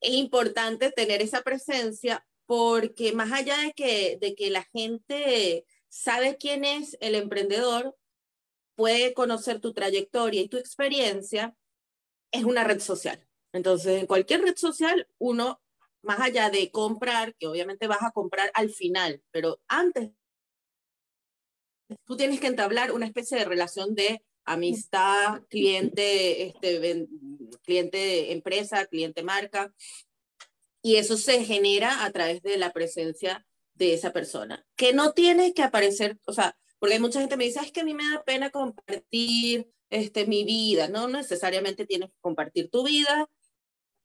es 0.00 0.12
importante 0.12 0.90
tener 0.90 1.22
esa 1.22 1.42
presencia 1.42 2.26
porque 2.46 3.12
más 3.12 3.32
allá 3.32 3.56
de 3.58 3.72
que, 3.72 4.18
de 4.20 4.34
que 4.34 4.50
la 4.50 4.64
gente 4.72 5.66
sabe 5.88 6.36
quién 6.36 6.64
es 6.64 6.96
el 7.00 7.14
emprendedor, 7.14 7.96
puede 8.76 9.14
conocer 9.14 9.60
tu 9.60 9.72
trayectoria 9.72 10.42
y 10.42 10.48
tu 10.48 10.58
experiencia, 10.58 11.56
es 12.30 12.44
una 12.44 12.64
red 12.64 12.80
social. 12.80 13.26
Entonces, 13.52 14.00
en 14.00 14.06
cualquier 14.06 14.42
red 14.42 14.56
social, 14.56 15.08
uno, 15.18 15.60
más 16.06 16.20
allá 16.20 16.50
de 16.50 16.70
comprar, 16.70 17.34
que 17.34 17.46
obviamente 17.46 17.86
vas 17.86 18.02
a 18.02 18.12
comprar 18.12 18.50
al 18.54 18.70
final, 18.70 19.22
pero 19.30 19.60
antes, 19.68 20.10
tú 22.04 22.16
tienes 22.16 22.40
que 22.40 22.46
entablar 22.46 22.92
una 22.92 23.06
especie 23.06 23.38
de 23.38 23.44
relación 23.44 23.94
de 23.94 24.22
amistad, 24.44 25.42
cliente, 25.48 26.46
este, 26.46 27.08
cliente 27.62 28.32
empresa, 28.32 28.86
cliente 28.86 29.22
marca, 29.22 29.74
y 30.82 30.96
eso 30.96 31.16
se 31.16 31.44
genera 31.44 32.04
a 32.04 32.12
través 32.12 32.42
de 32.42 32.56
la 32.56 32.72
presencia 32.72 33.44
de 33.74 33.92
esa 33.92 34.12
persona, 34.12 34.64
que 34.76 34.92
no 34.92 35.12
tiene 35.12 35.52
que 35.52 35.62
aparecer, 35.62 36.18
o 36.26 36.32
sea, 36.32 36.56
porque 36.78 36.94
hay 36.94 37.00
mucha 37.00 37.18
gente 37.18 37.34
que 37.34 37.38
me 37.38 37.44
dice, 37.44 37.60
es 37.60 37.72
que 37.72 37.80
a 37.80 37.84
mí 37.84 37.94
me 37.94 38.08
da 38.10 38.22
pena 38.22 38.50
compartir 38.50 39.70
este, 39.90 40.26
mi 40.26 40.44
vida, 40.44 40.88
no 40.88 41.08
necesariamente 41.08 41.86
tienes 41.86 42.10
que 42.10 42.20
compartir 42.20 42.70
tu 42.70 42.84
vida. 42.84 43.28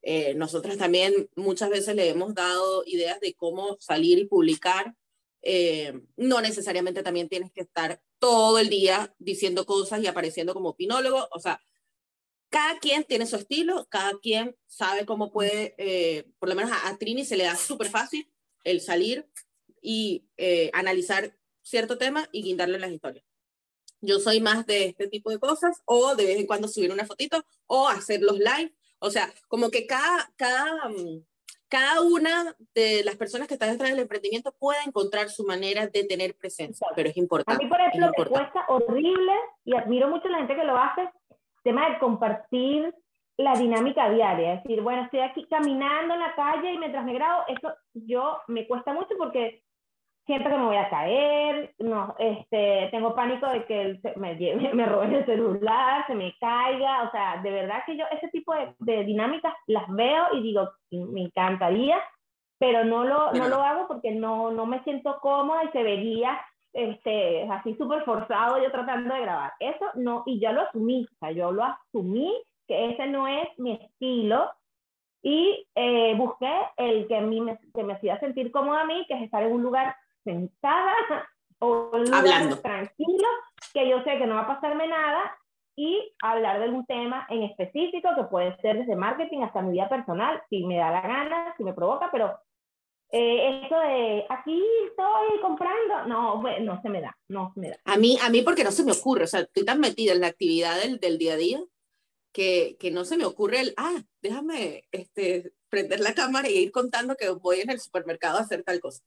Eh, 0.04 0.34
nosotros 0.36 0.78
también 0.78 1.30
muchas 1.36 1.70
veces 1.70 1.96
le 1.96 2.10
hemos 2.10 2.34
dado 2.34 2.84
ideas 2.86 3.20
de 3.20 3.34
cómo 3.36 3.78
salir 3.80 4.20
y 4.20 4.26
publicar 4.26 4.96
Eh, 5.44 6.00
no 6.18 6.40
necesariamente 6.40 7.02
también 7.02 7.28
tienes 7.28 7.52
que 7.52 7.62
estar 7.62 8.00
todo 8.20 8.60
el 8.60 8.70
día 8.70 9.16
diciendo 9.18 9.66
cosas 9.66 10.02
y 10.02 10.08
apareciendo 10.08 10.54
como 10.54 10.70
opinólogo. 10.70 11.28
O 11.32 11.40
sea, 11.40 11.60
cada 12.50 12.80
quien 12.80 13.04
tiene 13.06 13.26
su 13.26 13.38
estilo, 13.38 13.88
cada 13.90 14.20
quien 14.20 14.56
sabe 14.68 15.06
cómo 15.06 15.32
puede, 15.32 15.74
eh, 15.78 16.28
por 16.38 16.50
lo 16.50 16.56
menos 16.56 16.72
a, 16.72 16.98
Trini 16.98 17.26
se 17.26 17.38
le 17.38 17.46
da 17.46 17.56
súper 17.56 17.90
fácil 17.90 18.30
el 18.64 18.82
salir 18.82 19.26
y 19.82 20.28
eh, 20.38 20.70
analizar 20.74 21.36
cierto 21.64 21.98
tema 21.98 22.28
y 22.32 22.44
guindarle 22.44 22.78
las 22.78 22.92
historias. 22.92 23.26
Yo 24.02 24.20
soy 24.20 24.42
más 24.42 24.66
de 24.66 24.86
este 24.86 25.08
tipo 25.08 25.30
de 25.32 25.40
cosas, 25.40 25.82
o 25.86 26.16
de 26.16 26.26
vez 26.26 26.38
en 26.38 26.48
cuando 26.48 26.68
subir 26.68 26.92
una 26.92 27.06
fotito, 27.06 27.46
o 27.68 27.88
hacer 27.88 28.22
los 28.22 28.38
live. 28.38 28.74
O 29.02 29.10
sea, 29.10 29.28
como 29.48 29.70
que 29.70 29.88
cada, 29.88 30.30
cada, 30.38 30.90
mm, 30.90 31.26
cada 31.68 32.02
una 32.02 32.56
de 32.76 33.04
las 33.04 33.16
personas 33.16 33.48
que 33.48 33.56
están 33.56 33.72
detrás 33.72 33.90
del 33.90 34.00
emprendimiento 34.00 34.54
puede 34.60 34.80
encontrar 34.86 35.30
su 35.30 35.44
manera 35.44 35.88
de 35.88 36.04
tener 36.04 36.36
presencia, 36.36 36.88
pero 36.96 37.10
es 37.10 37.18
importante. 37.18 37.64
A 37.64 37.66
mí, 37.66 37.70
por 37.70 37.82
ejemplo, 37.82 38.12
me 38.16 38.26
cuesta 38.26 38.66
horrible 38.68 39.34
y 39.66 39.76
admiro 39.76 40.08
mucho 40.08 40.28
a 40.28 40.32
la 40.32 40.38
gente 40.38 40.56
que 40.56 40.64
lo 40.64 40.78
hace, 40.78 41.10
tema 41.64 41.90
de 41.90 42.00
compartir 42.00 42.94
la 43.38 43.54
dinámica 43.54 44.10
diaria, 44.10 44.54
es 44.54 44.64
decir, 44.64 44.82
bueno, 44.82 45.04
estoy 45.04 45.22
aquí 45.22 45.48
caminando 45.50 46.14
en 46.14 46.20
la 46.20 46.36
calle 46.36 46.74
y 46.74 46.78
mientras 46.78 47.04
me 47.04 47.14
grabo, 47.14 47.44
eso 47.48 47.74
yo 47.94 48.38
me 48.48 48.68
cuesta 48.68 48.94
mucho 48.94 49.16
porque 49.18 49.64
siento 50.26 50.50
que 50.50 50.58
me 50.58 50.66
voy 50.66 50.78
a 50.78 50.90
caer, 50.90 51.74
no, 51.80 52.16
este, 52.20 52.90
tengo 52.92 53.16
pánico 53.16 53.48
de 53.50 53.66
que 53.66 54.00
me, 54.16 54.36
me 54.74 54.86
roben 54.86 55.16
el 55.16 55.26
celular, 55.26 56.06
se 56.08 56.16
me 56.16 56.36
caiga, 56.40 57.04
o 57.04 57.12
sea, 57.12 57.42
de 57.42 57.52
verdad 57.52 57.84
que 57.86 57.98
yo 57.98 58.06
ese 58.12 58.28
tipo 58.30 58.54
de, 58.54 58.74
de 58.80 59.04
dinámicas 59.04 59.54
las 59.68 59.88
veo 59.90 60.26
y 60.34 60.42
digo, 60.42 60.70
me 60.92 61.22
encantaría, 61.22 61.98
pero 62.60 62.84
no 62.84 63.04
lo, 63.04 63.32
no 63.34 63.48
lo 63.48 63.62
hago 63.64 63.88
porque 63.88 64.12
no, 64.12 64.52
no 64.52 64.66
me 64.66 64.84
siento 64.84 65.18
cómoda 65.20 65.64
y 65.64 65.70
se 65.70 65.84
vería 65.84 66.40
este, 66.74 67.50
así 67.50 67.76
súper 67.76 68.04
forzado 68.04 68.62
yo 68.62 68.72
tratando 68.72 69.14
de 69.14 69.22
grabar. 69.22 69.54
Eso 69.60 69.86
no, 69.96 70.24
y 70.26 70.40
yo 70.40 70.54
lo 70.54 70.62
asumí, 70.62 71.08
o 71.12 71.16
sea, 71.20 71.32
yo 71.32 71.52
lo 71.52 71.64
asumí 71.64 72.32
que 72.68 72.92
ese 72.92 73.08
no 73.08 73.28
es 73.28 73.48
mi 73.58 73.74
estilo 73.74 74.50
y 75.24 75.68
eh, 75.76 76.16
busqué 76.16 76.52
el 76.78 77.08
que, 77.08 77.18
a 77.18 77.22
mí 77.22 77.42
me, 77.42 77.60
que 77.74 77.84
me 77.84 77.94
hacía 77.94 78.20
sentir 78.20 78.52
cómoda 78.52 78.82
a 78.82 78.86
mí, 78.86 79.06
que 79.08 79.16
es 79.16 79.24
estar 79.24 79.44
en 79.44 79.52
un 79.52 79.62
lugar 79.62 79.96
sentada 80.24 80.96
o 81.60 81.92
un 81.94 82.06
lugar 82.06 82.62
tranquilo, 82.62 83.28
que 83.74 83.90
yo 83.90 84.04
sé 84.04 84.18
que 84.18 84.26
no 84.26 84.36
va 84.36 84.42
a 84.42 84.56
pasarme 84.56 84.88
nada 84.88 85.38
y 85.76 86.14
hablar 86.22 86.60
de 86.60 86.70
un 86.70 86.86
tema 86.86 87.26
en 87.30 87.44
específico 87.44 88.10
que 88.16 88.24
puede 88.26 88.56
ser 88.62 88.80
desde 88.80 88.96
marketing 88.96 89.42
hasta 89.42 89.62
mi 89.62 89.74
vida 89.74 89.88
personal, 89.88 90.42
si 90.50 90.66
me 90.66 90.78
da 90.78 90.92
la 90.92 91.02
gana, 91.02 91.54
si 91.58 91.64
me 91.64 91.74
provoca, 91.74 92.10
pero 92.12 92.38
eh, 93.12 93.66
eso 93.66 93.80
de 93.80 94.26
aquí 94.30 94.62
estoy 94.90 95.40
comprando, 95.42 96.06
no, 96.08 96.42
no 96.62 96.82
se 96.82 96.90
me 96.90 97.02
da, 97.02 97.18
no 97.28 97.52
se 97.54 97.60
me 97.60 97.70
da. 97.70 97.78
A 97.86 97.98
mí, 97.98 98.18
a 98.22 98.30
mí 98.30 98.42
porque 98.42 98.64
no 98.64 98.72
se 98.72 98.84
me 98.84 98.92
ocurre, 98.92 99.26
o 99.26 99.28
sea, 99.28 99.42
estoy 99.42 99.66
tan 99.66 99.80
metida 99.80 100.14
en 100.14 100.22
la 100.22 100.28
actividad 100.28 100.80
del, 100.80 101.00
del 101.00 101.18
día 101.18 101.34
a 101.34 101.38
día 101.38 101.60
que, 102.32 102.78
que, 102.80 102.92
no 102.92 103.04
se 103.06 103.18
me 103.18 103.26
ocurre 103.26 103.60
el, 103.60 103.74
ah, 103.78 104.02
déjame 104.22 104.84
este, 104.92 105.54
prender 105.70 106.00
la 106.00 106.14
cámara 106.14 106.50
y 106.50 106.58
ir 106.58 106.72
contando 106.72 107.16
que 107.16 107.30
voy 107.30 107.62
en 107.62 107.70
el 107.70 107.80
supermercado 107.80 108.38
a 108.38 108.42
hacer 108.42 108.64
tal 108.64 108.80
cosa. 108.80 109.04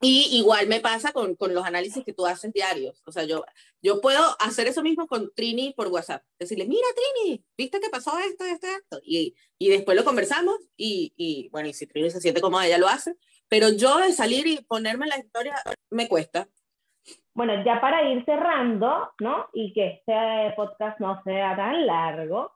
Y 0.00 0.36
igual 0.38 0.66
me 0.66 0.80
pasa 0.80 1.12
con, 1.12 1.34
con, 1.34 1.54
los 1.54 1.64
análisis 1.64 2.04
que 2.04 2.12
tú 2.12 2.26
haces 2.26 2.52
diarios. 2.52 3.02
O 3.06 3.12
sea, 3.12 3.24
yo, 3.24 3.44
yo 3.80 4.00
puedo 4.00 4.20
hacer 4.40 4.66
eso 4.66 4.82
mismo 4.82 5.06
con 5.06 5.32
Trini 5.34 5.72
por 5.72 5.88
WhatsApp. 5.88 6.22
Decirle, 6.38 6.66
mira 6.66 6.86
Trini, 6.94 7.42
¿viste 7.56 7.80
que 7.80 7.88
pasó 7.88 8.18
esto, 8.18 8.44
esto, 8.44 8.66
esto? 8.66 9.00
Y, 9.02 9.34
y 9.58 9.68
después 9.68 9.96
lo 9.96 10.04
conversamos 10.04 10.56
y, 10.76 11.12
y, 11.16 11.48
bueno, 11.50 11.68
y 11.68 11.72
si 11.72 11.86
Trini 11.86 12.10
se 12.10 12.20
siente 12.20 12.40
como 12.40 12.60
ella 12.60 12.78
lo 12.78 12.88
hace. 12.88 13.16
Pero 13.48 13.70
yo 13.70 13.98
de 13.98 14.12
salir 14.12 14.46
y 14.46 14.62
ponerme 14.64 15.06
la 15.06 15.18
historia 15.18 15.54
me 15.90 16.08
cuesta. 16.08 16.48
Bueno, 17.34 17.64
ya 17.64 17.80
para 17.80 18.08
ir 18.08 18.24
cerrando, 18.24 19.12
¿no? 19.20 19.48
Y 19.52 19.72
que 19.72 19.86
este 19.88 20.54
podcast 20.56 21.00
no 21.00 21.20
sea 21.24 21.56
tan 21.56 21.84
largo, 21.84 22.52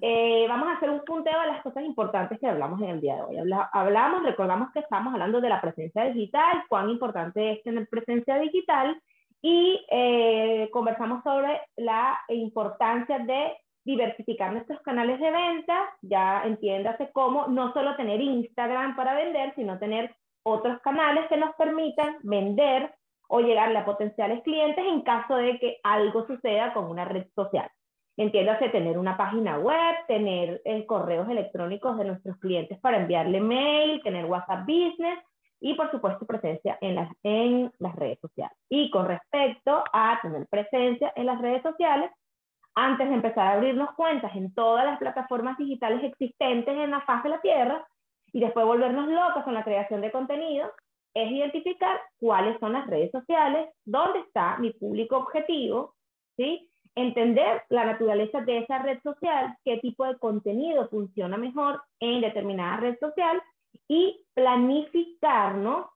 eh, 0.00 0.46
vamos 0.48 0.68
a 0.68 0.72
hacer 0.72 0.90
un 0.90 1.00
punteo 1.00 1.40
de 1.40 1.46
las 1.48 1.62
cosas 1.62 1.84
importantes 1.84 2.38
que 2.38 2.46
hablamos 2.46 2.80
en 2.80 2.90
el 2.90 3.00
día 3.00 3.16
de 3.16 3.22
hoy. 3.22 3.36
hablamos, 3.72 4.22
recordamos 4.22 4.70
que 4.72 4.80
estamos 4.80 5.12
hablando 5.12 5.40
de 5.40 5.48
la 5.48 5.60
presencia 5.60 6.04
digital, 6.04 6.62
cuán 6.68 6.88
importante 6.88 7.52
es 7.52 7.62
tener 7.64 7.88
presencia 7.88 8.38
digital 8.38 9.00
y 9.42 9.84
eh, 9.90 10.68
conversamos 10.72 11.22
sobre 11.24 11.60
la 11.76 12.18
importancia 12.28 13.18
de 13.18 13.56
diversificar 13.84 14.52
nuestros 14.52 14.80
canales 14.82 15.18
de 15.18 15.30
venta, 15.30 15.88
ya 16.02 16.42
entiéndase 16.44 17.10
cómo 17.12 17.46
no 17.48 17.72
solo 17.72 17.96
tener 17.96 18.20
Instagram 18.20 18.94
para 18.94 19.14
vender, 19.14 19.54
sino 19.56 19.78
tener 19.78 20.14
otros 20.42 20.80
canales 20.82 21.26
que 21.28 21.36
nos 21.36 21.54
permitan 21.56 22.16
vender 22.22 22.94
o 23.28 23.40
llegarle 23.40 23.78
a 23.78 23.84
potenciales 23.84 24.42
clientes 24.42 24.84
en 24.86 25.02
caso 25.02 25.36
de 25.36 25.58
que 25.58 25.78
algo 25.82 26.26
suceda 26.26 26.72
con 26.72 26.86
una 26.86 27.04
red 27.04 27.26
social. 27.34 27.70
Entiéndase 28.18 28.68
tener 28.70 28.98
una 28.98 29.16
página 29.16 29.58
web, 29.58 29.94
tener 30.08 30.60
eh, 30.64 30.84
correos 30.86 31.28
electrónicos 31.28 31.96
de 31.96 32.04
nuestros 32.04 32.36
clientes 32.38 32.76
para 32.80 32.98
enviarle 32.98 33.40
mail, 33.40 34.02
tener 34.02 34.24
WhatsApp 34.24 34.66
Business 34.66 35.20
y 35.60 35.74
por 35.74 35.88
supuesto 35.92 36.26
presencia 36.26 36.76
en 36.80 36.96
las, 36.96 37.08
en 37.22 37.72
las 37.78 37.94
redes 37.94 38.18
sociales. 38.20 38.58
Y 38.68 38.90
con 38.90 39.06
respecto 39.06 39.84
a 39.92 40.18
tener 40.20 40.48
presencia 40.48 41.12
en 41.14 41.26
las 41.26 41.40
redes 41.40 41.62
sociales, 41.62 42.10
antes 42.74 43.08
de 43.08 43.14
empezar 43.14 43.46
a 43.46 43.52
abrirnos 43.52 43.94
cuentas 43.94 44.34
en 44.34 44.52
todas 44.52 44.84
las 44.84 44.98
plataformas 44.98 45.56
digitales 45.56 46.02
existentes 46.02 46.76
en 46.76 46.90
la 46.90 47.02
faz 47.02 47.22
de 47.22 47.28
la 47.28 47.40
Tierra 47.40 47.86
y 48.32 48.40
después 48.40 48.66
volvernos 48.66 49.06
locos 49.06 49.44
con 49.44 49.54
la 49.54 49.62
creación 49.62 50.00
de 50.00 50.10
contenido, 50.10 50.72
es 51.14 51.30
identificar 51.30 52.00
cuáles 52.18 52.58
son 52.58 52.72
las 52.72 52.86
redes 52.88 53.12
sociales, 53.12 53.68
dónde 53.84 54.18
está 54.20 54.58
mi 54.58 54.72
público 54.72 55.18
objetivo, 55.18 55.94
¿sí? 56.36 56.68
Entender 56.94 57.62
la 57.68 57.84
naturaleza 57.84 58.40
de 58.40 58.58
esa 58.58 58.78
red 58.78 59.00
social, 59.02 59.56
qué 59.64 59.78
tipo 59.78 60.04
de 60.04 60.18
contenido 60.18 60.88
funciona 60.88 61.36
mejor 61.36 61.82
en 62.00 62.20
determinada 62.20 62.78
red 62.78 62.98
social 62.98 63.42
y 63.88 64.24
planificarnos 64.34 65.86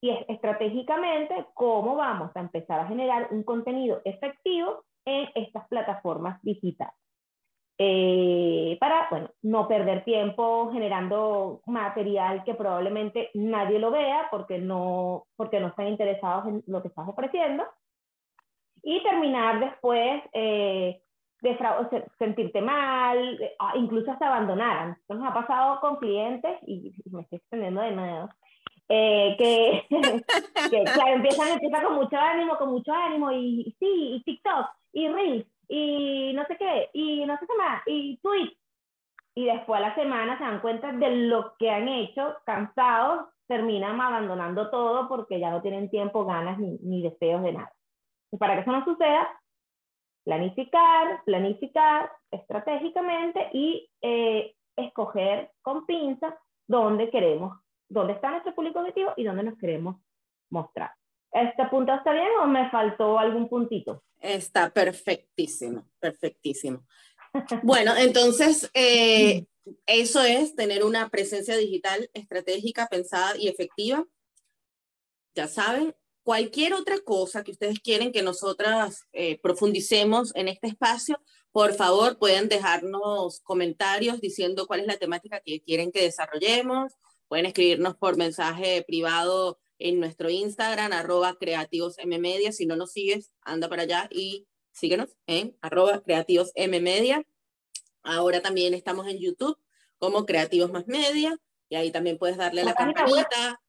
y 0.00 0.10
estratégicamente 0.28 1.46
cómo 1.54 1.96
vamos 1.96 2.30
a 2.34 2.40
empezar 2.40 2.80
a 2.80 2.86
generar 2.86 3.28
un 3.30 3.42
contenido 3.42 4.02
efectivo 4.04 4.84
en 5.06 5.28
estas 5.34 5.66
plataformas 5.68 6.42
digitales. 6.42 6.94
Eh, 7.76 8.76
para, 8.78 9.08
bueno, 9.10 9.30
no 9.42 9.66
perder 9.66 10.04
tiempo 10.04 10.70
generando 10.72 11.60
material 11.66 12.44
que 12.44 12.54
probablemente 12.54 13.30
nadie 13.34 13.80
lo 13.80 13.90
vea 13.90 14.28
porque 14.30 14.58
no, 14.58 15.26
porque 15.36 15.58
no 15.58 15.68
están 15.68 15.88
interesados 15.88 16.46
en 16.46 16.62
lo 16.68 16.82
que 16.82 16.88
estás 16.88 17.08
ofreciendo 17.08 17.64
y 18.84 19.02
terminar 19.02 19.60
después 19.60 20.22
eh, 20.34 21.00
de 21.40 21.58
sentirte 22.18 22.60
mal, 22.60 23.38
ah, 23.58 23.72
incluso 23.76 24.10
hasta 24.10 24.28
abandonar. 24.28 24.96
Nos 25.08 25.24
ha 25.24 25.34
pasado 25.34 25.80
con 25.80 25.96
clientes, 25.96 26.56
y, 26.66 26.92
me 27.10 27.22
estoy 27.22 27.38
extendiendo 27.38 27.80
de 27.80 27.92
nuevo, 27.92 28.28
eh, 28.88 29.34
que, 29.38 29.86
que 30.70 30.84
claro, 30.84 31.14
empiezan, 31.14 31.48
empiezan 31.48 31.84
con 31.84 31.94
mucho 31.94 32.16
ánimo, 32.16 32.56
con 32.58 32.70
mucho 32.70 32.92
ánimo, 32.92 33.32
y, 33.32 33.74
sí, 33.78 34.16
y 34.16 34.22
TikTok, 34.22 34.66
y 34.92 35.08
Reels, 35.08 35.46
y 35.68 36.32
no 36.34 36.46
sé 36.46 36.56
qué, 36.56 36.90
y 36.92 37.24
no 37.26 37.38
sé 37.38 37.46
qué 37.46 37.56
más, 37.56 37.82
y 37.86 38.18
tweet. 38.18 38.52
Y 39.36 39.46
después 39.46 39.78
a 39.78 39.88
la 39.88 39.94
semana 39.96 40.38
se 40.38 40.44
dan 40.44 40.60
cuenta 40.60 40.92
de 40.92 41.10
lo 41.26 41.56
que 41.58 41.70
han 41.70 41.88
hecho, 41.88 42.36
cansados, 42.46 43.26
terminan 43.48 44.00
abandonando 44.00 44.70
todo 44.70 45.08
porque 45.08 45.40
ya 45.40 45.50
no 45.50 45.60
tienen 45.60 45.90
tiempo, 45.90 46.24
ganas 46.24 46.58
ni 46.58 47.02
deseos 47.02 47.42
de 47.42 47.52
nada 47.52 47.72
para 48.38 48.54
que 48.54 48.60
eso 48.62 48.72
no 48.72 48.84
suceda, 48.84 49.28
planificar, 50.24 51.22
planificar 51.24 52.10
estratégicamente 52.30 53.50
y 53.52 53.88
eh, 54.00 54.54
escoger 54.76 55.52
con 55.62 55.86
pinza 55.86 56.38
dónde 56.66 57.10
queremos, 57.10 57.58
dónde 57.88 58.14
está 58.14 58.30
nuestro 58.30 58.54
público 58.54 58.80
objetivo 58.80 59.12
y 59.16 59.24
dónde 59.24 59.42
nos 59.44 59.58
queremos 59.58 59.96
mostrar. 60.50 60.92
¿Este 61.30 61.64
punto 61.66 61.92
está 61.92 62.12
bien 62.12 62.28
o 62.40 62.46
me 62.46 62.70
faltó 62.70 63.18
algún 63.18 63.48
puntito? 63.48 64.04
Está 64.20 64.70
perfectísimo, 64.70 65.84
perfectísimo. 65.98 66.84
Bueno, 67.64 67.96
entonces, 67.96 68.70
eh, 68.74 69.44
eso 69.86 70.22
es 70.22 70.54
tener 70.54 70.84
una 70.84 71.08
presencia 71.08 71.56
digital 71.56 72.08
estratégica, 72.14 72.86
pensada 72.86 73.36
y 73.36 73.48
efectiva. 73.48 74.04
Ya 75.34 75.48
saben, 75.48 75.94
cualquier 76.24 76.72
otra 76.72 76.98
cosa 77.00 77.44
que 77.44 77.52
ustedes 77.52 77.78
quieren 77.78 78.10
que 78.10 78.22
nosotras 78.22 79.06
eh, 79.12 79.38
profundicemos 79.40 80.34
en 80.34 80.48
este 80.48 80.68
espacio, 80.68 81.20
por 81.52 81.74
favor 81.74 82.18
pueden 82.18 82.48
dejarnos 82.48 83.40
comentarios 83.42 84.20
diciendo 84.20 84.66
cuál 84.66 84.80
es 84.80 84.86
la 84.86 84.96
temática 84.96 85.40
que 85.44 85.60
quieren 85.60 85.92
que 85.92 86.02
desarrollemos. 86.02 86.94
Pueden 87.28 87.46
escribirnos 87.46 87.96
por 87.96 88.16
mensaje 88.16 88.82
privado 88.86 89.60
en 89.78 90.00
nuestro 90.00 90.30
Instagram, 90.30 90.92
arroba 90.92 91.36
creativosmmedia. 91.38 92.52
Si 92.52 92.66
no 92.66 92.74
nos 92.74 92.92
sigues, 92.92 93.30
anda 93.42 93.68
para 93.68 93.82
allá 93.82 94.08
y 94.10 94.48
síguenos 94.72 95.16
en 95.26 95.56
arroba 95.60 96.02
creativosmmedia. 96.02 97.24
Ahora 98.02 98.40
también 98.40 98.74
estamos 98.74 99.06
en 99.08 99.18
YouTube 99.18 99.58
como 99.98 100.26
Creativos 100.26 100.72
Más 100.72 100.86
Media 100.86 101.38
y 101.68 101.76
ahí 101.76 101.90
también 101.90 102.18
puedes 102.18 102.36
darle 102.36 102.62
a 102.62 102.64
la 102.64 102.74
campanita. 102.74 103.60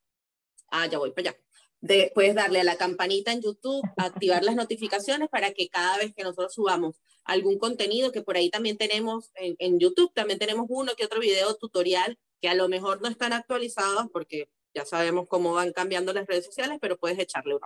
Ah, 0.69 0.87
ya 0.87 0.97
voy 0.97 1.11
para 1.11 1.29
allá 1.29 1.44
de, 1.85 2.11
puedes 2.15 2.33
darle 2.33 2.61
a 2.61 2.63
la 2.63 2.77
campanita 2.77 3.31
en 3.31 3.41
YouTube, 3.41 3.83
activar 3.97 4.43
las 4.43 4.55
notificaciones 4.55 5.29
para 5.29 5.51
que 5.51 5.69
cada 5.69 5.97
vez 5.97 6.15
que 6.15 6.23
nosotros 6.23 6.53
subamos 6.53 6.95
algún 7.23 7.59
contenido, 7.59 8.11
que 8.11 8.23
por 8.23 8.37
ahí 8.37 8.49
también 8.49 8.77
tenemos 8.77 9.31
en, 9.35 9.79
YouTube, 9.79 10.11
también 10.13 10.39
tenemos 10.39 10.65
uno 10.69 10.93
que 10.97 11.05
otro 11.05 11.19
video 11.19 11.55
tutorial 11.55 12.17
que 12.41 12.49
a 12.49 12.55
lo 12.55 12.67
mejor 12.69 13.01
no 13.01 13.07
están 13.07 13.33
actualizados 13.33 14.07
porque 14.11 14.49
ya 14.73 14.83
sabemos 14.83 15.27
cómo 15.27 15.53
van 15.53 15.73
cambiando 15.73 16.11
las 16.11 16.25
redes 16.25 16.45
sociales, 16.45 16.79
pero 16.81 16.97
puedes 16.97 17.19
echarle 17.19 17.53
un. 17.53 17.61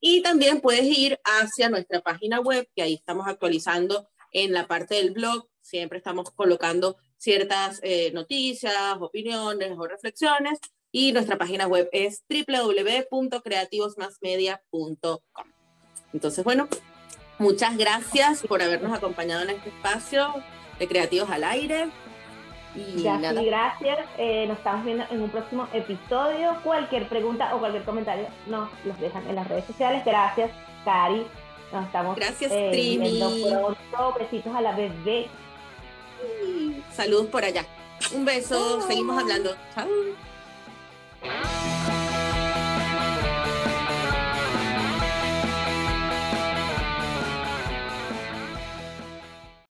Y 0.00 0.22
también 0.22 0.60
puedes 0.60 0.84
ir 0.84 1.20
hacia 1.24 1.68
nuestra 1.68 2.00
página 2.00 2.40
web, 2.40 2.68
que 2.74 2.82
ahí 2.82 2.94
estamos 2.94 3.26
actualizando 3.26 4.08
en 4.32 4.52
la 4.52 4.68
parte 4.68 4.94
del 4.94 5.10
blog. 5.10 5.48
Siempre 5.60 5.98
estamos 5.98 6.30
colocando 6.30 6.96
ciertas 7.18 7.80
eh, 7.82 8.12
noticias, 8.12 8.96
opiniones 9.00 9.76
o 9.76 9.86
reflexiones. 9.86 10.58
Y 10.92 11.12
nuestra 11.12 11.38
página 11.38 11.66
web 11.66 11.88
es 11.92 12.24
www.creativosmasmedia.com. 12.28 15.18
Entonces, 16.12 16.44
bueno, 16.44 16.68
muchas 17.38 17.76
gracias 17.76 18.42
por 18.42 18.62
habernos 18.62 18.92
acompañado 18.92 19.42
en 19.42 19.50
este 19.50 19.68
espacio 19.68 20.34
de 20.78 20.88
Creativos 20.88 21.30
al 21.30 21.44
Aire. 21.44 21.90
Y 22.74 23.02
gracias, 23.02 23.44
gracias. 23.44 23.98
Eh, 24.16 24.46
nos 24.46 24.58
estamos 24.58 24.84
viendo 24.84 25.04
en 25.10 25.22
un 25.22 25.30
próximo 25.30 25.68
episodio. 25.72 26.56
Cualquier 26.62 27.08
pregunta 27.08 27.54
o 27.54 27.58
cualquier 27.58 27.84
comentario 27.84 28.28
nos 28.46 28.68
los 28.84 28.98
dejan 29.00 29.28
en 29.28 29.36
las 29.36 29.48
redes 29.48 29.64
sociales. 29.64 30.04
Gracias, 30.04 30.50
Cari. 30.84 31.26
Nos 31.72 31.86
estamos 31.86 32.16
gracias, 32.16 32.50
eh, 32.52 32.68
Trini. 32.72 33.20
pronto. 33.48 34.18
Besitos 34.18 34.54
a 34.54 34.60
la 34.60 34.72
bebé. 34.72 35.28
Saludos 36.92 37.26
por 37.26 37.44
allá. 37.44 37.64
Un 38.14 38.24
beso. 38.24 38.80
Seguimos 38.82 39.20
hablando. 39.20 39.54
Chao. 39.74 39.86
Bye. 41.22 41.69